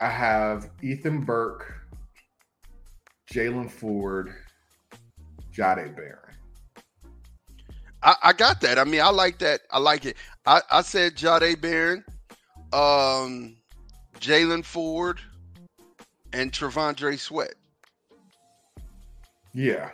I 0.00 0.08
have 0.08 0.70
Ethan 0.82 1.20
Burke, 1.20 1.74
Jaylan 3.32 3.70
Ford, 3.70 4.34
Jahdae 5.54 5.94
Barron. 5.94 6.31
I, 8.02 8.16
I, 8.22 8.32
got 8.32 8.60
that. 8.62 8.78
I 8.78 8.84
mean, 8.84 9.00
I 9.00 9.10
like 9.10 9.38
that. 9.38 9.62
I 9.70 9.78
like 9.78 10.04
it. 10.04 10.16
I, 10.46 10.60
I 10.70 10.82
said 10.82 11.16
Jahdae 11.16 11.60
Barron, 11.60 12.04
um, 12.72 13.56
Jaylan 14.20 14.64
Ford, 14.64 15.20
and 16.32 16.52
T'Vondre 16.52 17.18
Sweat. 17.18 17.54
Yeah. 19.54 19.90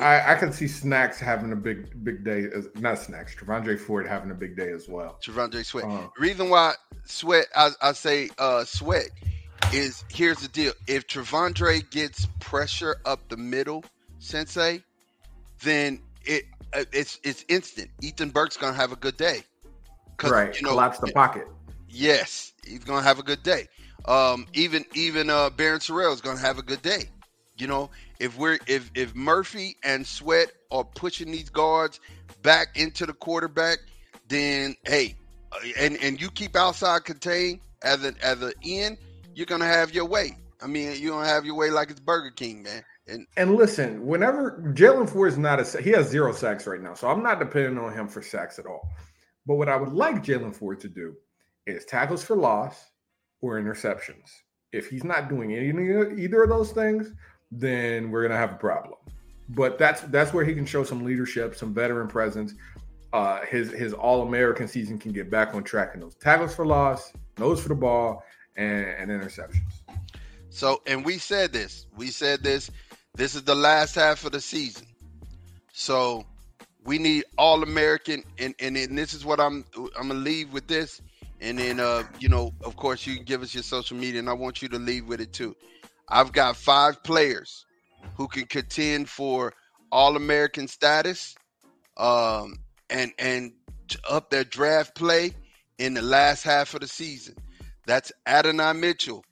I, 0.00 0.32
I 0.32 0.34
can 0.34 0.52
see 0.52 0.66
Snacks 0.66 1.20
having 1.20 1.52
a 1.52 1.56
big 1.56 2.02
big 2.02 2.24
day. 2.24 2.46
As, 2.52 2.68
not 2.74 2.98
Snacks, 2.98 3.36
T'Vondre 3.36 3.78
Ford 3.78 4.06
having 4.06 4.30
a 4.32 4.34
big 4.34 4.56
day 4.56 4.72
as 4.72 4.88
well. 4.88 5.18
T'Vondre 5.22 5.64
Sweat. 5.64 5.84
Uh, 5.84 6.08
Reason 6.18 6.50
why 6.50 6.74
Sweat, 7.04 7.46
I, 7.54 7.70
I 7.80 7.92
say 7.92 8.30
uh, 8.38 8.64
Sweat, 8.64 9.10
is 9.72 10.04
here's 10.10 10.40
the 10.40 10.48
deal. 10.48 10.72
If 10.88 11.06
T'Vondre 11.06 11.88
gets 11.90 12.26
pressure 12.40 12.96
up 13.04 13.28
the 13.28 13.36
middle, 13.36 13.84
Sensei, 14.18 14.82
then 15.62 16.00
it 16.24 16.44
it's 16.74 17.18
it's 17.22 17.44
instant. 17.48 17.90
Ethan 18.00 18.30
Burke's 18.30 18.56
gonna 18.56 18.76
have 18.76 18.92
a 18.92 18.96
good 18.96 19.16
day. 19.16 19.42
Right, 20.22 20.54
you 20.54 20.62
know, 20.62 20.70
collapse 20.70 20.98
the 20.98 21.12
pocket. 21.12 21.46
Yes, 21.88 22.52
he's 22.66 22.84
gonna 22.84 23.02
have 23.02 23.18
a 23.18 23.22
good 23.22 23.42
day. 23.42 23.68
Um, 24.06 24.46
even 24.52 24.84
even 24.94 25.30
uh, 25.30 25.50
Barryn 25.50 25.78
Sorrell 25.78 26.12
is 26.12 26.20
gonna 26.20 26.38
have 26.40 26.58
a 26.58 26.62
good 26.62 26.82
day. 26.82 27.04
You 27.56 27.66
know, 27.66 27.90
if 28.18 28.36
we're 28.38 28.58
if 28.66 28.90
if 28.94 29.14
Murphy 29.14 29.76
and 29.82 30.06
Sweat 30.06 30.52
are 30.70 30.84
pushing 30.84 31.30
these 31.30 31.50
guards 31.50 32.00
back 32.42 32.76
into 32.76 33.06
the 33.06 33.12
quarterback, 33.12 33.78
then 34.28 34.76
hey, 34.84 35.16
uh, 35.52 35.58
and 35.78 35.96
and 36.02 36.20
you 36.20 36.30
keep 36.30 36.56
outside 36.56 37.04
contained 37.04 37.60
as 37.82 38.04
an 38.04 38.16
as 38.22 38.40
an 38.42 38.52
end, 38.64 38.98
you're 39.34 39.46
gonna 39.46 39.66
have 39.66 39.92
your 39.92 40.06
way. 40.06 40.36
I 40.62 40.66
mean, 40.66 40.94
you're 40.98 41.12
gonna 41.12 41.28
have 41.28 41.44
your 41.44 41.54
way 41.54 41.70
like 41.70 41.90
it's 41.90 42.00
Burger 42.00 42.30
King, 42.30 42.62
man. 42.62 42.82
And 43.10 43.26
and 43.36 43.56
listen, 43.56 44.06
whenever 44.06 44.62
Jaylan 44.74 45.08
Ford 45.08 45.32
is 45.32 45.38
not 45.38 45.60
a 45.60 45.82
he 45.82 45.90
has 45.90 46.08
zero 46.08 46.32
sacks 46.32 46.66
right 46.66 46.80
now, 46.80 46.94
so 46.94 47.08
I'm 47.08 47.22
not 47.22 47.38
depending 47.38 47.78
on 47.78 47.92
him 47.92 48.08
for 48.08 48.22
sacks 48.22 48.58
at 48.58 48.66
all. 48.66 48.88
But 49.46 49.56
what 49.56 49.68
I 49.68 49.76
would 49.76 49.92
like 49.92 50.22
Jaylan 50.24 50.54
Ford 50.54 50.80
to 50.80 50.88
do 50.88 51.14
is 51.66 51.84
tackles 51.84 52.22
for 52.22 52.36
loss 52.36 52.90
or 53.40 53.60
interceptions. 53.60 54.30
If 54.72 54.88
he's 54.88 55.04
not 55.04 55.28
doing 55.28 55.54
any 55.54 55.70
either 56.22 56.42
of 56.42 56.48
those 56.48 56.72
things, 56.72 57.12
then 57.50 58.10
we're 58.10 58.22
gonna 58.22 58.38
have 58.38 58.52
a 58.52 58.56
problem. 58.58 58.98
But 59.48 59.78
that's 59.78 60.02
that's 60.02 60.32
where 60.32 60.44
he 60.44 60.54
can 60.54 60.66
show 60.66 60.84
some 60.84 61.04
leadership, 61.04 61.56
some 61.56 61.74
veteran 61.74 62.06
presence. 62.06 62.54
Uh, 63.12 63.40
his 63.46 63.72
his 63.72 63.92
All 63.92 64.22
American 64.22 64.68
season 64.68 64.98
can 64.98 65.12
get 65.12 65.30
back 65.30 65.54
on 65.54 65.64
track 65.64 65.94
in 65.94 66.00
those 66.00 66.14
tackles 66.14 66.54
for 66.54 66.64
loss, 66.64 67.12
nose 67.38 67.60
for 67.60 67.68
the 67.68 67.74
ball, 67.74 68.22
and, 68.56 68.86
and 68.86 69.10
interceptions. 69.10 69.80
So, 70.50 70.82
and 70.86 71.04
we 71.04 71.18
said 71.18 71.52
this. 71.52 71.86
We 71.96 72.08
said 72.08 72.42
this. 72.42 72.70
This 73.14 73.34
is 73.34 73.42
the 73.42 73.54
last 73.54 73.94
half 73.94 74.24
of 74.24 74.32
the 74.32 74.40
season. 74.40 74.86
So 75.72 76.24
we 76.84 76.98
need 76.98 77.24
all 77.36 77.62
American, 77.62 78.24
and, 78.38 78.54
and 78.58 78.76
and 78.76 78.96
this 78.96 79.14
is 79.14 79.24
what 79.24 79.40
I'm 79.40 79.64
I'm 79.98 80.08
gonna 80.08 80.14
leave 80.14 80.52
with 80.52 80.66
this, 80.66 81.00
and 81.40 81.58
then 81.58 81.80
uh 81.80 82.04
you 82.18 82.28
know 82.28 82.52
of 82.64 82.76
course 82.76 83.06
you 83.06 83.16
can 83.16 83.24
give 83.24 83.42
us 83.42 83.54
your 83.54 83.62
social 83.62 83.96
media, 83.96 84.20
and 84.20 84.28
I 84.28 84.32
want 84.32 84.62
you 84.62 84.68
to 84.68 84.78
leave 84.78 85.06
with 85.06 85.20
it 85.20 85.32
too. 85.32 85.54
I've 86.08 86.32
got 86.32 86.56
five 86.56 87.02
players 87.04 87.66
who 88.16 88.26
can 88.28 88.46
contend 88.46 89.08
for 89.08 89.52
All 89.92 90.16
American 90.16 90.68
status, 90.68 91.34
um, 91.96 92.56
and 92.88 93.12
and 93.18 93.52
up 94.08 94.30
their 94.30 94.44
draft 94.44 94.94
play 94.94 95.32
in 95.78 95.94
the 95.94 96.02
last 96.02 96.42
half 96.44 96.74
of 96.74 96.80
the 96.80 96.88
season. 96.88 97.34
That's 97.86 98.12
Adonai 98.26 98.72
Mitchell. 98.74 99.24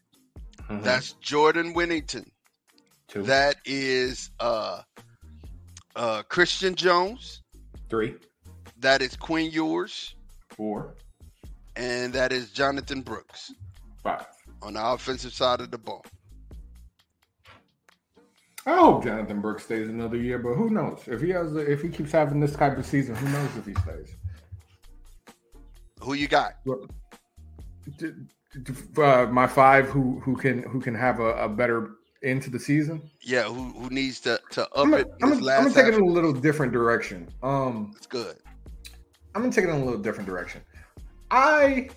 Mm-hmm. 0.63 0.83
That's 0.83 1.13
Jordan 1.15 1.75
Whittington. 1.75 2.31
Two. 3.09 3.23
That 3.23 3.57
is 3.65 4.31
uh, 4.39 4.83
uh, 5.97 6.23
Christian 6.29 6.75
Jones. 6.75 7.43
Three. 7.89 8.15
That 8.79 9.01
is 9.03 9.17
Quinn 9.17 9.51
Ewers. 9.51 10.15
Four. 10.51 10.95
And 11.77 12.13
that 12.13 12.33
is 12.33 12.51
Jonathan 12.51 13.01
Brooks. 13.01 13.53
Five. 14.03 14.27
On 14.63 14.75
the 14.75 14.87
offensive 14.87 15.33
side 15.33 15.61
of 15.61 15.71
the 15.71 15.79
ball. 15.79 16.05
I 18.67 18.77
hope 18.77 19.05
Jonathan 19.05 19.41
Brooks 19.41 19.65
stays 19.65 19.89
another 19.89 20.19
year, 20.19 20.39
but 20.39 20.55
who 20.55 20.69
knows? 20.69 21.01
If 21.07 21.23
he 21.23 21.31
has, 21.31 21.57
if 21.57 21.81
he 21.81 21.89
keeps 21.89 22.13
having 22.13 22.39
this 22.39 22.55
type 22.55 22.77
of 22.77 22.85
season, 22.85 23.15
who 23.15 23.29
knows 23.31 23.57
if 23.57 23.65
he 23.65 23.73
stays? 23.75 24.15
Who 26.01 26.13
you 26.13 26.29
got? 26.29 26.57
Uh, 28.99 29.27
my 29.31 29.47
five 29.47 29.87
who 29.87 30.21
who 30.21 30.37
can 30.37 30.63
who 30.65 30.81
can 30.81 30.95
have 30.95 31.19
a, 31.19 31.45
a 31.45 31.49
better 31.49 31.93
into 32.23 32.51
the 32.51 32.59
season. 32.59 33.11
Yeah, 33.23 33.45
who 33.45 33.71
who 33.71 33.91
needs 33.91 34.21
to 34.21 34.41
to 34.51 34.63
up 34.63 34.71
I'm 34.77 34.91
gonna, 34.91 35.03
it? 35.03 35.13
I'm 35.23 35.31
gonna, 35.31 35.53
I'm 35.53 35.63
gonna 35.65 35.75
take 35.75 35.87
it 35.87 35.95
in 35.95 36.03
a 36.03 36.05
little 36.05 36.33
different 36.33 36.73
direction. 36.73 37.29
Um, 37.43 37.93
it's 37.97 38.07
good. 38.07 38.37
I'm 39.35 39.43
gonna 39.43 39.53
take 39.53 39.65
it 39.65 39.71
in 39.71 39.77
a 39.77 39.85
little 39.85 40.01
different 40.01 40.29
direction. 40.29 40.63
I 41.31 41.91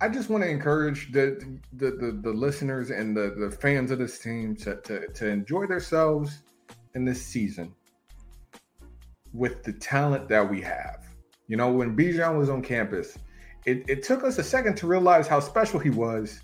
I 0.00 0.08
just 0.08 0.30
want 0.30 0.42
to 0.44 0.48
encourage 0.48 1.12
the 1.12 1.58
the, 1.74 1.90
the, 1.90 2.18
the 2.22 2.30
listeners 2.30 2.90
and 2.90 3.16
the, 3.16 3.34
the 3.38 3.50
fans 3.50 3.90
of 3.90 3.98
this 3.98 4.18
team 4.18 4.56
to, 4.56 4.76
to, 4.82 5.08
to 5.08 5.28
enjoy 5.28 5.66
themselves 5.66 6.38
in 6.94 7.04
this 7.04 7.24
season 7.24 7.74
with 9.32 9.62
the 9.62 9.72
talent 9.74 10.28
that 10.28 10.48
we 10.48 10.60
have. 10.62 11.04
You 11.48 11.56
know, 11.56 11.70
when 11.70 11.96
Bijan 11.96 12.38
was 12.38 12.48
on 12.48 12.62
campus, 12.62 13.18
it, 13.66 13.84
it 13.88 14.02
took 14.02 14.24
us 14.24 14.38
a 14.38 14.44
second 14.44 14.76
to 14.78 14.86
realize 14.86 15.26
how 15.26 15.40
special 15.40 15.78
he 15.78 15.90
was. 15.90 16.40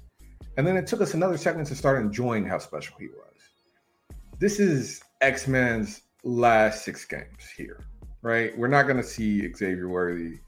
And 0.57 0.67
then 0.67 0.77
it 0.77 0.87
took 0.87 1.01
us 1.01 1.15
another 1.15 1.37
second 1.37 1.67
to 1.67 1.75
start 1.75 2.01
enjoying 2.01 2.47
how 2.47 2.59
special 2.59 2.97
he 2.99 3.09
was. 3.09 4.17
This 4.39 4.59
is 4.59 5.03
X 5.21 5.47
Men's 5.47 6.03
last 6.25 6.85
six 6.85 7.05
games 7.05 7.51
here, 7.57 7.85
right? 8.23 8.57
We're 8.57 8.69
not 8.69 8.85
going 8.85 8.97
to 8.97 9.03
see 9.03 9.53
Xavier 9.53 9.89
Worthy. 9.89 10.39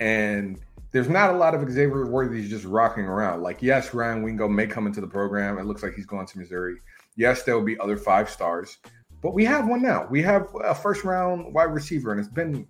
And 0.00 0.60
there's 0.90 1.08
not 1.08 1.30
a 1.30 1.36
lot 1.36 1.54
of 1.54 1.70
Xavier 1.70 2.06
Worthy's 2.06 2.50
just 2.50 2.64
rocking 2.64 3.04
around. 3.04 3.42
Like, 3.42 3.62
yes, 3.62 3.94
Ryan 3.94 4.22
Wingo 4.22 4.48
may 4.48 4.66
come 4.66 4.86
into 4.86 5.00
the 5.00 5.06
program. 5.06 5.58
It 5.58 5.64
looks 5.64 5.82
like 5.82 5.94
he's 5.94 6.06
going 6.06 6.26
to 6.26 6.38
Missouri. 6.38 6.76
Yes, 7.16 7.44
there 7.44 7.56
will 7.56 7.64
be 7.64 7.78
other 7.78 7.96
five 7.96 8.28
stars, 8.28 8.78
but 9.22 9.32
we 9.32 9.44
have 9.44 9.68
one 9.68 9.82
now. 9.82 10.06
We 10.10 10.22
have 10.22 10.48
a 10.64 10.74
first 10.74 11.04
round 11.04 11.54
wide 11.54 11.72
receiver, 11.72 12.10
and 12.10 12.18
it's 12.18 12.28
been 12.28 12.66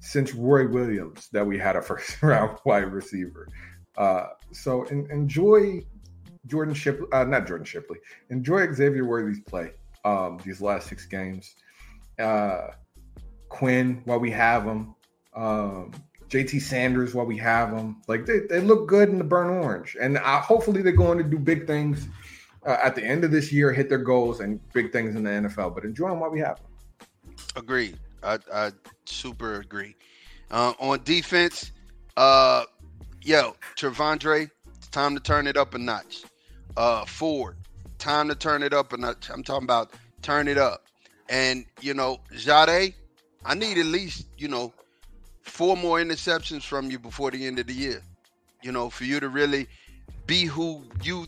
since 0.00 0.34
Roy 0.34 0.68
Williams 0.68 1.28
that 1.32 1.46
we 1.46 1.58
had 1.58 1.76
a 1.76 1.82
first 1.82 2.22
round 2.22 2.58
wide 2.64 2.92
receiver. 2.92 3.48
Uh, 3.96 4.28
so 4.52 4.84
enjoy 4.84 5.82
Jordan 6.46 6.74
Shipley, 6.74 7.06
uh, 7.12 7.24
not 7.24 7.46
Jordan 7.46 7.64
Shipley. 7.64 7.98
Enjoy 8.30 8.72
Xavier 8.72 9.04
Worthy's 9.04 9.40
play 9.40 9.72
um, 10.04 10.38
these 10.44 10.60
last 10.60 10.88
six 10.88 11.06
games. 11.06 11.54
Uh, 12.18 12.68
Quinn, 13.48 14.00
while 14.04 14.20
we 14.20 14.30
have 14.30 14.64
him. 14.64 14.94
Um, 15.34 15.92
JT 16.30 16.62
Sanders 16.62 17.12
while 17.12 17.26
we 17.26 17.36
have 17.38 17.76
them. 17.76 18.00
Like 18.06 18.24
they, 18.24 18.40
they 18.40 18.60
look 18.60 18.86
good 18.86 19.08
in 19.08 19.18
the 19.18 19.24
burn 19.24 19.48
orange, 19.48 19.96
and 20.00 20.16
uh, 20.16 20.40
hopefully 20.40 20.80
they're 20.80 20.92
going 20.92 21.18
to 21.18 21.24
do 21.24 21.38
big 21.38 21.66
things 21.66 22.06
uh, 22.64 22.78
at 22.82 22.94
the 22.94 23.04
end 23.04 23.24
of 23.24 23.30
this 23.30 23.52
year, 23.52 23.72
hit 23.72 23.88
their 23.88 23.98
goals 23.98 24.40
and 24.40 24.60
big 24.72 24.92
things 24.92 25.16
in 25.16 25.24
the 25.24 25.30
NFL. 25.30 25.74
But 25.74 25.84
enjoy 25.84 26.08
them 26.08 26.20
while 26.20 26.30
we 26.30 26.38
have 26.40 26.56
them. 26.56 27.36
Agreed. 27.56 27.98
I, 28.22 28.38
I 28.52 28.70
super 29.06 29.60
agree. 29.60 29.96
Uh, 30.50 30.72
on 30.78 31.02
defense, 31.04 31.72
uh, 32.16 32.64
yo, 33.22 33.56
T'Vondre, 33.76 34.50
it's 34.76 34.88
time 34.88 35.14
to 35.14 35.20
turn 35.20 35.46
it 35.46 35.56
up 35.56 35.74
a 35.74 35.78
notch. 35.78 36.24
Uh, 36.76 37.04
Ford, 37.04 37.56
time 37.98 38.28
to 38.28 38.34
turn 38.34 38.62
it 38.62 38.72
up 38.72 38.92
and. 38.92 39.04
I'm 39.04 39.42
talking 39.42 39.64
about 39.64 39.92
turn 40.22 40.48
it 40.48 40.58
up. 40.58 40.84
And 41.28 41.64
you 41.80 41.94
know, 41.94 42.18
Jade, 42.36 42.94
I 43.44 43.54
need 43.54 43.78
at 43.78 43.86
least 43.86 44.26
you 44.36 44.48
know 44.48 44.72
four 45.42 45.76
more 45.76 45.98
interceptions 45.98 46.62
from 46.62 46.90
you 46.90 46.98
before 46.98 47.30
the 47.30 47.46
end 47.46 47.58
of 47.58 47.66
the 47.66 47.74
year. 47.74 48.02
You 48.62 48.72
know, 48.72 48.90
for 48.90 49.04
you 49.04 49.20
to 49.20 49.28
really 49.28 49.66
be 50.26 50.44
who 50.44 50.84
you 51.02 51.26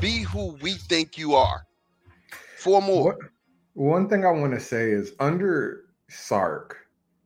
be 0.00 0.20
who 0.22 0.56
we 0.62 0.72
think 0.74 1.18
you 1.18 1.34
are. 1.34 1.66
Four 2.58 2.82
more. 2.82 3.16
One 3.74 4.08
thing 4.08 4.24
I 4.26 4.30
want 4.30 4.52
to 4.52 4.60
say 4.60 4.90
is 4.90 5.12
under 5.18 5.84
Sark, 6.08 6.76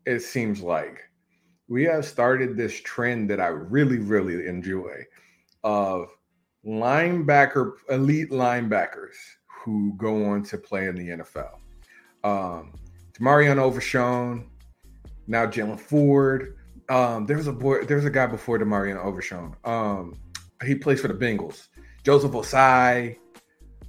it 0.05 0.21
seems 0.21 0.61
like 0.61 1.01
we 1.69 1.83
have 1.85 2.05
started 2.05 2.57
this 2.57 2.81
trend 2.81 3.29
that 3.31 3.41
I 3.41 3.49
really, 3.49 3.99
really 3.99 4.47
enjoy 4.47 5.05
of 5.65 6.09
linebacker, 6.67 7.73
elite 7.91 8.31
linebackers 8.31 9.15
who 9.47 9.95
go 9.97 10.25
on 10.27 10.43
to 10.45 10.59
play 10.59 10.87
in 10.89 10.95
the 10.95 11.09
NFL. 11.09 11.59
Um, 12.25 12.73
DeMarvion 13.19 13.59
Overshown, 13.59 14.51
now 15.27 15.47
Jaylan 15.47 15.79
Ford. 15.79 16.57
Um, 16.89 17.27
there's 17.27 17.47
a 17.47 17.53
boy, 17.53 17.85
there's 17.85 18.05
a 18.05 18.11
guy 18.11 18.27
before 18.27 18.59
DeMarvion 18.59 19.03
Overshown. 19.03 19.57
Um, 19.65 20.15
he 20.65 20.75
plays 20.75 21.01
for 21.01 21.09
the 21.09 21.15
Bengals. 21.15 21.69
Joseph 22.05 22.33
Ossai. 22.33 23.17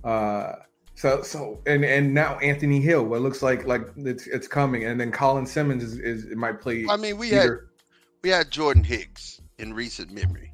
Uh, 0.04 0.54
so 0.96 1.22
so 1.22 1.62
and 1.68 1.86
and 1.86 2.14
now 2.14 2.38
Anthony 2.40 2.82
Hill. 2.82 3.06
What 3.06 3.22
looks 3.22 3.44
like 3.44 3.68
like 3.68 3.84
it's 3.98 4.26
it's 4.26 4.48
coming, 4.48 4.86
and 4.86 5.00
then 5.00 5.12
Colin 5.12 5.46
Simmons 5.46 5.84
is, 5.84 6.00
is 6.00 6.26
it 6.26 6.38
might 6.38 6.60
play. 6.60 6.86
I 6.90 6.98
mean, 6.98 7.18
we 7.18 7.28
either. 7.28 7.42
had 7.42 7.52
we 8.24 8.30
had 8.30 8.50
Jordan 8.50 8.84
Hicks 8.84 9.40
in 9.60 9.74
recent 9.74 10.12
memory. 10.12 10.52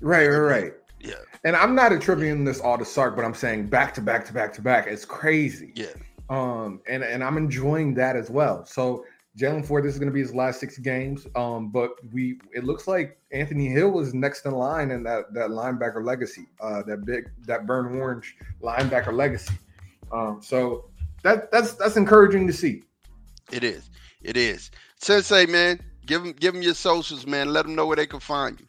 Right, 0.00 0.26
right, 0.26 0.38
right. 0.38 0.72
Yeah. 1.02 1.14
And 1.44 1.56
I'm 1.56 1.74
not 1.74 1.92
attributing 1.92 2.44
this 2.44 2.60
all 2.60 2.78
to 2.78 2.84
Sark, 2.84 3.16
but 3.16 3.24
I'm 3.24 3.34
saying 3.34 3.66
back 3.66 3.92
to 3.94 4.00
back 4.00 4.24
to 4.26 4.32
back 4.32 4.52
to 4.54 4.62
back. 4.62 4.86
It's 4.86 5.04
crazy. 5.04 5.72
Yeah. 5.74 5.86
Um, 6.30 6.80
and 6.88 7.02
and 7.02 7.22
I'm 7.22 7.36
enjoying 7.36 7.94
that 7.94 8.16
as 8.16 8.30
well. 8.30 8.64
So 8.64 9.04
Jaylan 9.36 9.66
Ford, 9.66 9.84
this 9.84 9.94
is 9.94 9.98
going 9.98 10.10
to 10.10 10.14
be 10.14 10.20
his 10.20 10.34
last 10.34 10.60
six 10.60 10.78
games. 10.78 11.26
Um, 11.34 11.70
but 11.70 11.92
we 12.12 12.38
it 12.54 12.64
looks 12.64 12.86
like 12.86 13.18
Anthony 13.32 13.66
Hill 13.68 13.90
was 13.90 14.14
next 14.14 14.46
in 14.46 14.52
line 14.52 14.90
in 14.92 15.02
that 15.02 15.34
that 15.34 15.50
linebacker 15.50 16.04
legacy, 16.04 16.46
uh, 16.60 16.82
that 16.82 17.04
big 17.04 17.30
that 17.46 17.66
burn 17.66 18.00
orange 18.00 18.36
linebacker 18.62 19.12
legacy. 19.12 19.54
Um, 20.12 20.40
so 20.40 20.90
that 21.24 21.50
that's 21.50 21.72
that's 21.74 21.96
encouraging 21.96 22.46
to 22.46 22.52
see. 22.52 22.82
It 23.50 23.64
is. 23.64 23.90
It 24.22 24.36
is. 24.36 24.70
Sensei, 24.96 25.46
man, 25.46 25.80
give 26.06 26.22
them 26.22 26.32
give 26.32 26.54
them 26.54 26.62
your 26.62 26.74
socials, 26.74 27.26
man. 27.26 27.52
Let 27.52 27.66
them 27.66 27.74
know 27.74 27.86
where 27.86 27.96
they 27.96 28.06
can 28.06 28.20
find 28.20 28.60
you. 28.60 28.66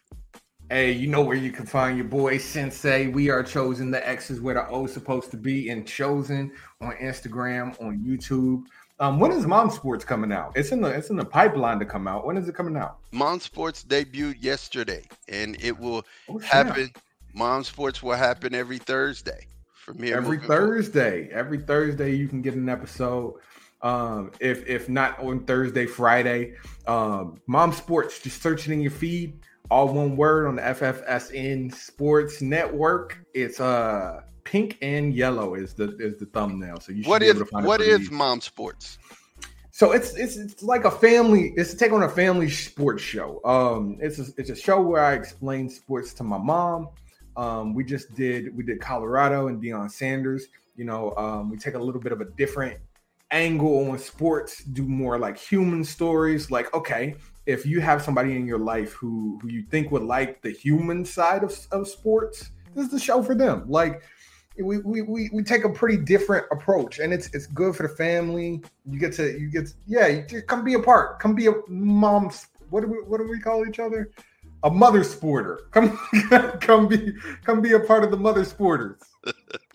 Hey, 0.70 0.92
you 0.92 1.08
know 1.08 1.20
where 1.20 1.36
you 1.36 1.52
can 1.52 1.66
find 1.66 1.98
your 1.98 2.06
boy 2.06 2.38
Sensei. 2.38 3.08
We 3.08 3.28
are 3.28 3.42
chosen. 3.42 3.90
The 3.90 4.08
X 4.08 4.30
is 4.30 4.40
where 4.40 4.54
the 4.54 4.66
O 4.68 4.86
is 4.86 4.94
supposed 4.94 5.30
to 5.32 5.36
be, 5.36 5.68
and 5.68 5.86
chosen 5.86 6.52
on 6.80 6.92
Instagram, 6.92 7.78
on 7.82 7.98
YouTube. 7.98 8.64
Um, 8.98 9.20
when 9.20 9.30
is 9.32 9.46
Mom 9.46 9.70
Sports 9.70 10.06
coming 10.06 10.32
out? 10.32 10.52
It's 10.56 10.72
in 10.72 10.80
the 10.80 10.88
it's 10.88 11.10
in 11.10 11.16
the 11.16 11.24
pipeline 11.24 11.78
to 11.80 11.84
come 11.84 12.08
out. 12.08 12.24
When 12.24 12.38
is 12.38 12.48
it 12.48 12.54
coming 12.54 12.78
out? 12.78 12.96
Mom 13.12 13.40
Sports 13.40 13.84
debuted 13.84 14.42
yesterday, 14.42 15.02
and 15.28 15.54
it 15.62 15.78
will 15.78 16.02
oh, 16.30 16.38
happen. 16.38 16.90
Mom 17.34 17.62
Sports 17.62 18.02
will 18.02 18.16
happen 18.16 18.54
every 18.54 18.78
Thursday 18.78 19.46
from 19.74 20.02
here. 20.02 20.16
Every 20.16 20.38
Thursday, 20.38 21.28
forward. 21.28 21.38
every 21.38 21.58
Thursday, 21.58 22.14
you 22.14 22.26
can 22.26 22.40
get 22.40 22.54
an 22.54 22.70
episode. 22.70 23.34
Um, 23.82 24.32
if 24.40 24.66
if 24.66 24.88
not 24.88 25.18
on 25.18 25.44
Thursday, 25.44 25.84
Friday, 25.84 26.54
um, 26.86 27.38
Mom 27.46 27.70
Sports, 27.74 28.18
just 28.18 28.40
searching 28.40 28.72
in 28.72 28.80
your 28.80 28.90
feed, 28.90 29.40
all 29.70 29.88
one 29.88 30.16
word 30.16 30.46
on 30.46 30.56
the 30.56 30.62
FFSN 30.62 31.74
Sports 31.74 32.42
Network. 32.42 33.18
It's 33.34 33.60
uh 33.60 34.22
pink 34.44 34.78
and 34.82 35.14
yellow 35.14 35.54
is 35.54 35.74
the 35.74 35.96
is 35.98 36.18
the 36.18 36.26
thumbnail. 36.26 36.80
So 36.80 36.92
you 36.92 37.02
should 37.02 37.08
what 37.08 37.20
be 37.20 37.28
able 37.28 37.40
to 37.40 37.46
find 37.46 37.66
what 37.66 37.80
is 37.80 38.10
Mom 38.10 38.40
Sports? 38.40 38.98
So 39.70 39.92
it's 39.92 40.14
it's 40.14 40.36
it's 40.36 40.62
like 40.62 40.84
a 40.84 40.90
family. 40.90 41.52
It's 41.56 41.72
a 41.72 41.76
take 41.76 41.92
on 41.92 42.02
a 42.02 42.08
family 42.08 42.48
sports 42.48 43.02
show. 43.02 43.40
Um, 43.44 43.98
it's 44.00 44.18
a, 44.18 44.26
it's 44.36 44.50
a 44.50 44.56
show 44.56 44.80
where 44.80 45.02
I 45.02 45.14
explain 45.14 45.68
sports 45.68 46.14
to 46.14 46.24
my 46.24 46.38
mom. 46.38 46.90
Um, 47.36 47.74
we 47.74 47.82
just 47.82 48.14
did 48.14 48.56
we 48.56 48.62
did 48.62 48.80
Colorado 48.80 49.48
and 49.48 49.60
Deion 49.60 49.90
Sanders. 49.90 50.46
You 50.76 50.84
know, 50.84 51.14
um, 51.16 51.50
we 51.50 51.56
take 51.56 51.74
a 51.74 51.78
little 51.78 52.00
bit 52.00 52.12
of 52.12 52.20
a 52.20 52.26
different 52.26 52.78
angle 53.30 53.90
on 53.90 53.98
sports, 53.98 54.62
do 54.62 54.84
more 54.84 55.18
like 55.18 55.36
human 55.36 55.82
stories. 55.82 56.50
Like, 56.50 56.72
okay, 56.72 57.16
if 57.46 57.66
you 57.66 57.80
have 57.80 58.02
somebody 58.02 58.36
in 58.36 58.46
your 58.46 58.58
life 58.58 58.92
who 58.92 59.38
who 59.42 59.48
you 59.48 59.62
think 59.62 59.90
would 59.90 60.02
like 60.02 60.42
the 60.42 60.50
human 60.50 61.04
side 61.04 61.44
of, 61.44 61.56
of 61.72 61.88
sports, 61.88 62.50
this 62.74 62.86
is 62.86 62.90
the 62.90 62.98
show 62.98 63.22
for 63.22 63.34
them. 63.34 63.64
Like, 63.68 64.02
we, 64.58 64.78
we 64.78 65.02
we 65.02 65.30
we 65.32 65.42
take 65.42 65.64
a 65.64 65.68
pretty 65.68 65.96
different 65.96 66.46
approach, 66.50 67.00
and 67.00 67.12
it's 67.12 67.28
it's 67.34 67.46
good 67.46 67.76
for 67.76 67.82
the 67.82 67.94
family. 67.94 68.62
You 68.86 68.98
get 68.98 69.12
to 69.14 69.38
you 69.38 69.50
get 69.50 69.66
to, 69.66 69.74
yeah, 69.86 70.06
you 70.06 70.42
come 70.42 70.64
be 70.64 70.74
a 70.74 70.80
part, 70.80 71.20
come 71.20 71.34
be 71.34 71.46
a 71.48 71.52
mom's. 71.68 72.46
What 72.70 72.82
do 72.82 72.88
we 72.88 72.96
what 72.98 73.18
do 73.18 73.28
we 73.28 73.40
call 73.40 73.66
each 73.66 73.78
other? 73.78 74.10
A 74.62 74.70
mother 74.70 75.00
sporter. 75.00 75.58
Come 75.72 75.98
come 76.60 76.88
be 76.88 77.12
come 77.44 77.60
be 77.60 77.72
a 77.72 77.80
part 77.80 78.02
of 78.02 78.10
the 78.10 78.16
mother 78.16 78.44
sporters. 78.44 78.96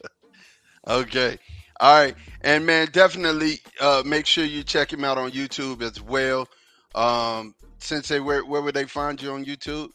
okay. 0.88 1.38
All 1.80 2.02
right, 2.02 2.16
and 2.42 2.66
man, 2.66 2.90
definitely 2.92 3.60
uh, 3.80 4.02
make 4.04 4.26
sure 4.26 4.44
you 4.44 4.64
check 4.64 4.92
him 4.92 5.06
out 5.06 5.18
on 5.18 5.32
YouTube 5.32 5.82
as 5.82 6.02
well. 6.02 6.48
Um, 6.96 7.56
Sensei, 7.80 8.20
where 8.20 8.46
where 8.46 8.62
would 8.62 8.76
they 8.76 8.86
find 8.86 9.22
you 9.22 9.32
on 9.32 9.46
YouTube? 9.46 9.90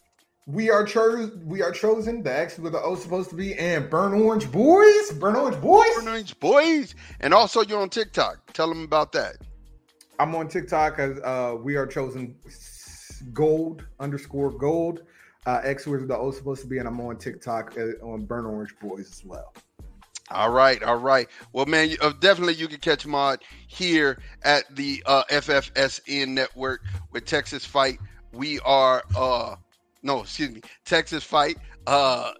We 0.47 0.69
are 0.69 0.85
chosen. 0.85 1.41
We 1.45 1.61
are 1.61 1.71
chosen. 1.71 2.21
The 2.21 2.37
X 2.37 2.59
where 2.59 2.71
the 2.71 2.79
O 2.79 2.95
supposed 2.95 3.29
to 3.31 3.35
be, 3.35 3.55
and 3.55 3.89
Burn 3.89 4.13
Orange 4.13 4.51
Boys. 4.51 5.11
Burn 5.13 5.35
Orange 5.35 5.59
Boys. 5.61 5.87
Burn 5.95 6.07
Orange 6.07 6.39
Boys, 6.39 6.95
and 7.19 7.33
also 7.33 7.63
you're 7.63 7.81
on 7.81 7.89
TikTok. 7.89 8.53
Tell 8.53 8.69
them 8.69 8.83
about 8.83 9.11
that. 9.13 9.37
I'm 10.19 10.35
on 10.35 10.47
TikTok 10.47 10.99
as 10.99 11.19
uh, 11.23 11.57
we 11.61 11.75
are 11.75 11.87
chosen 11.87 12.35
gold 13.33 13.85
underscore 13.99 14.51
gold. 14.51 15.01
Uh, 15.45 15.61
X 15.63 15.85
where 15.85 15.99
the 15.99 16.17
O 16.17 16.31
supposed 16.31 16.61
to 16.61 16.67
be, 16.67 16.79
and 16.79 16.87
I'm 16.87 16.99
on 17.01 17.17
TikTok 17.17 17.75
uh, 17.77 18.05
on 18.05 18.25
Burn 18.25 18.45
Orange 18.45 18.73
Boys 18.81 19.11
as 19.11 19.23
well. 19.25 19.53
All 20.31 20.49
right, 20.49 20.81
all 20.81 20.95
right. 20.95 21.27
Well, 21.53 21.67
man, 21.67 21.95
uh, 22.01 22.11
definitely 22.19 22.55
you 22.55 22.67
can 22.67 22.79
catch 22.79 23.05
Mod 23.05 23.43
here 23.67 24.17
at 24.41 24.63
the 24.75 25.03
uh, 25.05 25.23
FFSN 25.29 26.29
network 26.29 26.81
with 27.11 27.25
Texas 27.25 27.63
Fight. 27.63 27.99
We 28.33 28.59
are, 28.61 29.03
uh, 29.15 29.55
no, 30.01 30.21
excuse 30.21 30.49
me, 30.49 30.61
Texas 30.83 31.23
Fight, 31.23 31.57
uh, 31.85 32.31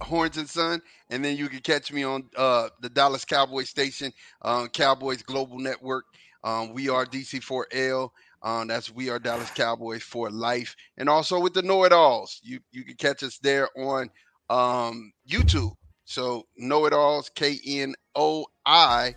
Horns 0.00 0.36
and 0.36 0.48
Son, 0.48 0.80
and 1.10 1.24
then 1.24 1.36
you 1.36 1.48
can 1.48 1.58
catch 1.60 1.92
me 1.92 2.04
on 2.04 2.30
uh, 2.36 2.68
the 2.80 2.88
Dallas 2.88 3.24
Cowboys 3.24 3.70
station, 3.70 4.12
uh, 4.42 4.68
Cowboys 4.68 5.22
Global 5.22 5.58
Network. 5.58 6.04
Um, 6.44 6.72
we 6.74 6.88
are 6.88 7.04
DC4L. 7.04 8.08
Um, 8.42 8.68
that's 8.68 8.94
we 8.94 9.10
are 9.10 9.18
Dallas 9.18 9.50
Cowboys 9.50 10.04
for 10.04 10.30
life, 10.30 10.76
and 10.96 11.08
also 11.08 11.40
with 11.40 11.54
the 11.54 11.62
Know 11.62 11.82
It 11.82 11.92
Alls. 11.92 12.40
You 12.44 12.60
you 12.70 12.84
can 12.84 12.94
catch 12.94 13.24
us 13.24 13.38
there 13.38 13.68
on 13.76 14.10
um, 14.48 15.12
YouTube 15.28 15.72
so 16.06 16.46
know 16.56 16.86
it 16.86 16.92
alls, 16.92 17.30
K 17.34 17.58
N 17.66 17.94
O 18.14 18.46
I 18.64 19.16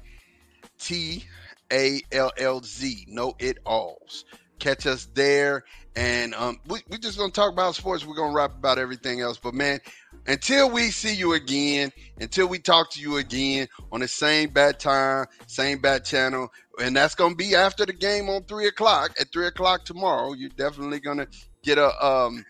T 0.80 1.24
A 1.72 2.02
L 2.12 2.32
L 2.38 2.62
Z. 2.62 3.06
Know 3.08 3.36
it 3.40 3.60
alls. 3.66 4.26
Catch 4.58 4.88
us 4.88 5.08
there. 5.14 5.64
And 5.96 6.34
um, 6.34 6.60
we, 6.68 6.80
we're 6.90 6.98
just 6.98 7.18
going 7.18 7.32
to 7.32 7.36
talk 7.36 7.54
about 7.54 7.76
sports. 7.76 8.06
We're 8.06 8.16
going 8.16 8.32
to 8.32 8.36
rap 8.36 8.56
about 8.56 8.80
everything 8.80 9.22
else. 9.22 9.38
But 9.38 9.54
man, 9.54 9.80
until 10.28 10.70
we 10.70 10.90
see 10.90 11.14
you 11.14 11.34
again, 11.34 11.92
until 12.20 12.48
we 12.48 12.58
talk 12.58 12.92
to 12.92 13.02
you 13.02 13.18
again 13.18 13.68
on 13.92 14.00
the 14.00 14.08
same 14.08 14.50
bad 14.50 14.80
time, 14.80 15.28
same 15.46 15.80
bad 15.80 16.04
channel, 16.06 16.52
and 16.82 16.96
that's 16.96 17.16
going 17.16 17.32
to 17.32 17.38
be 17.38 17.56
after 17.56 17.86
the 17.86 17.94
game 17.94 18.30
on 18.30 18.44
three 18.44 18.68
o'clock. 18.68 19.12
At 19.20 19.32
three 19.32 19.48
o'clock 19.48 19.86
tomorrow, 19.86 20.34
you're 20.34 20.50
definitely 20.50 21.00
going 21.00 21.20
to 21.20 21.28
get 21.62 21.78
a 21.78 22.06
um 22.06 22.44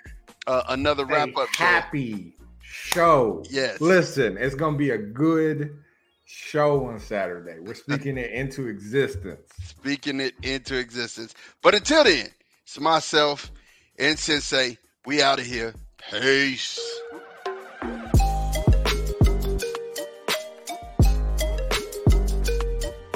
uh, 0.48 0.64
another 0.70 1.06
wrap 1.06 1.36
up. 1.36 1.50
Happy 1.56 2.34
show. 2.70 3.44
Yes. 3.50 3.82
Listen, 3.82 4.38
it's 4.38 4.56
gonna 4.56 4.78
be 4.78 4.92
a 4.92 4.98
good 4.98 5.78
show 6.26 6.86
on 6.86 7.00
Saturday. 7.00 7.60
We're 7.60 7.74
speaking 7.74 8.18
it 8.18 8.32
into 8.32 8.68
existence. 8.68 9.52
Speaking 9.64 10.20
it 10.20 10.36
into 10.44 10.78
existence. 10.78 11.34
But 11.62 11.76
until 11.76 12.04
then, 12.04 12.28
it's 12.64 12.80
myself 12.80 13.52
and 13.98 14.18
Sensei. 14.18 14.78
We 15.06 15.22
out 15.22 15.40
of 15.40 15.46
here. 15.46 15.74
Peace. 16.12 16.80